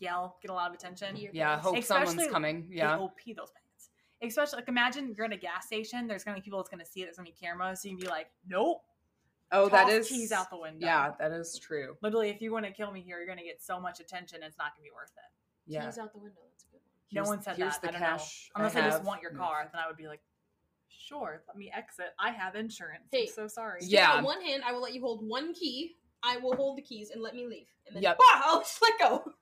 [0.00, 1.16] Yell, get a lot of attention.
[1.16, 1.64] Yeah, pants.
[1.64, 2.68] hope someone's Especially coming.
[2.70, 2.98] They Yeah.
[2.98, 3.90] OP those pants.
[4.22, 6.06] Especially like imagine you're in a gas station.
[6.06, 7.04] There's gonna be people that's gonna see it.
[7.06, 7.82] There's gonna be cameras.
[7.82, 8.82] So you can be like, nope.
[9.50, 10.86] Oh, that toss is keys out the window.
[10.86, 11.96] Yeah, that is true.
[12.02, 14.42] Literally, if you want to kill me here, you're gonna get so much attention.
[14.42, 15.72] It's not gonna be worth it.
[15.72, 15.86] Yeah.
[15.86, 16.40] Keys out the window.
[16.50, 17.24] That's a good one.
[17.24, 17.82] no one said here's that.
[17.82, 18.60] the I don't cash know.
[18.60, 19.40] Unless I I, just want your Move.
[19.40, 20.20] car, then I would be like,
[20.88, 22.08] sure, let me exit.
[22.18, 23.04] I have insurance.
[23.10, 23.80] Hey, I'm so sorry.
[23.84, 24.12] Yeah.
[24.14, 25.96] On one hand, I will let you hold one key.
[26.22, 27.68] I will hold the keys and let me leave.
[27.86, 28.18] And then Yep.
[28.20, 29.24] ah, I'll just let go.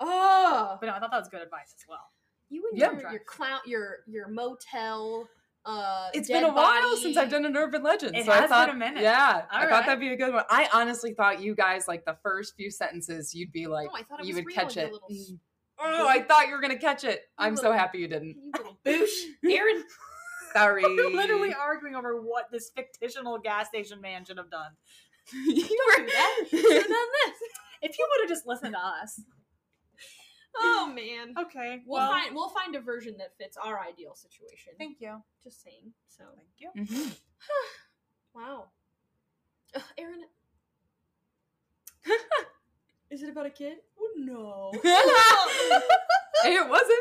[0.00, 2.10] oh, But no, I thought that was good advice as well.
[2.50, 2.92] you and Yeah.
[2.92, 5.28] your, your clown, your your motel.
[5.64, 8.16] Uh, It's dead been a while since I've done an urban legend.
[8.16, 9.02] It so I has been thought, a minute.
[9.02, 10.44] Yeah, I All thought that'd be a good one.
[10.48, 14.02] I honestly thought you guys like the first few sentences, you'd be like, No, I
[14.02, 14.92] thought it you would catch it.
[14.92, 15.38] little Mm.
[15.80, 17.22] Oh, I thought you were gonna catch it.
[17.38, 18.36] I'm so happy you didn't.
[18.36, 19.10] You little boosh,
[19.44, 19.84] Erin.
[20.54, 20.82] Sorry.
[20.96, 24.70] We're literally arguing over what this fictional gas station man should have done.
[25.32, 25.68] you do
[26.06, 26.44] that.
[26.50, 27.34] You should have done this.
[27.82, 29.20] If you would have just listened to us.
[30.60, 31.34] Oh man.
[31.38, 31.82] Okay.
[31.86, 34.72] We'll well, find we'll find a version that fits our ideal situation.
[34.78, 35.22] Thank you.
[35.44, 35.92] Just saying.
[36.08, 36.70] So Thank you.
[36.82, 37.16] Mhm.
[38.34, 38.64] wow.
[39.74, 40.24] Ugh, Erin.
[43.10, 43.78] Is it about a kid?
[43.98, 44.70] Oh no.
[46.44, 46.98] it wasn't.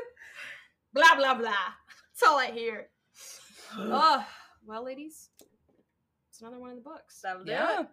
[0.93, 1.51] blah blah blah.
[1.51, 2.89] That's all I hear.
[3.79, 4.25] Oh,
[4.65, 5.29] well, ladies,
[6.29, 7.19] it's another one in the books.
[7.21, 7.81] That'll do Yeah.
[7.81, 7.87] it.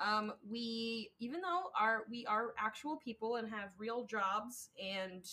[0.00, 5.24] Um, we even though our we are actual people and have real jobs and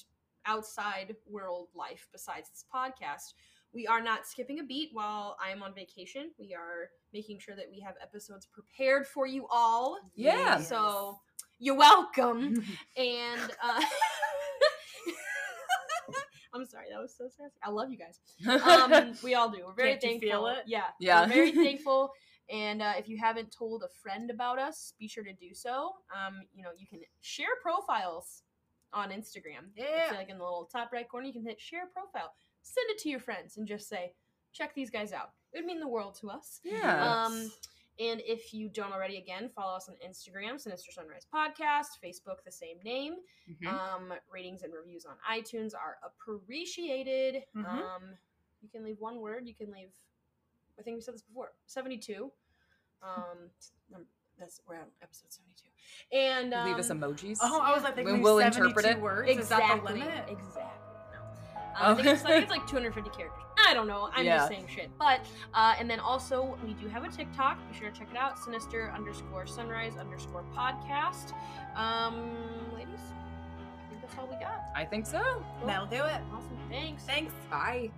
[0.46, 3.34] outside world life besides this podcast,
[3.74, 6.32] we are not skipping a beat while I am on vacation.
[6.40, 9.98] We are making sure that we have episodes prepared for you all.
[10.16, 10.60] Yeah.
[10.60, 11.20] So
[11.60, 12.64] you're welcome.
[12.98, 13.82] And uh
[16.54, 17.54] I'm sorry, that was so sassy.
[17.62, 18.20] I love you guys.
[18.64, 19.60] Um, we all do.
[19.66, 20.30] We're very Can't you thankful.
[20.30, 20.64] feel it?
[20.66, 21.22] Yeah, Yeah.
[21.28, 22.12] We're very thankful.
[22.50, 25.96] And uh, if you haven't told a friend about us, be sure to do so.
[26.16, 28.44] Um, you know, you can share profiles
[28.94, 29.70] on Instagram.
[29.76, 30.08] Yeah.
[30.10, 32.34] It's like in the little top right corner, you can hit share profile.
[32.62, 34.14] Send it to your friends and just say,
[34.54, 35.32] check these guys out.
[35.54, 36.62] It would mean the world to us.
[36.64, 37.24] yeah.
[37.26, 37.52] Um,
[38.00, 42.52] and if you don't already, again, follow us on Instagram, Sinister Sunrise Podcast, Facebook, the
[42.52, 43.16] same name.
[43.50, 43.68] Mhm.
[43.68, 47.44] Um, ratings and reviews on iTunes are appreciated.
[47.56, 47.66] Mhm.
[47.66, 48.18] Um,
[48.62, 49.48] you can leave one word.
[49.48, 49.94] You can leave.
[50.80, 51.52] I think we said this before.
[51.66, 52.32] Seventy-two.
[53.04, 53.50] Um,
[54.40, 55.70] that's we're on episode seventy-two.
[56.18, 57.38] And um, Leave us emojis.
[57.42, 59.00] Oh, I was like, we'll interpret it.
[59.00, 59.30] words.
[59.30, 59.42] exactly.
[59.42, 60.26] Is that the limit?
[60.30, 60.62] Exactly.
[61.12, 61.20] No.
[61.20, 61.92] Uh, Oh.
[61.92, 63.44] I think it's like it's like 250 characters.
[63.68, 64.10] I don't know.
[64.14, 64.38] I'm Yeah.
[64.38, 64.90] just saying shit.
[64.98, 65.22] But
[65.54, 67.58] uh, and then also we do have a TikTok.
[67.72, 68.38] Be sure to check it out.
[68.40, 71.34] Sinister underscore sunrise underscore podcast.
[71.76, 72.36] Um,
[72.74, 73.00] ladies,
[73.86, 74.66] I think that's all we got.
[74.76, 75.44] I think so.
[75.60, 75.68] Cool.
[75.68, 76.22] That'll do it.
[76.34, 76.58] Awesome.
[76.70, 77.04] Thanks.
[77.04, 77.34] Thanks.
[77.50, 77.92] Bye.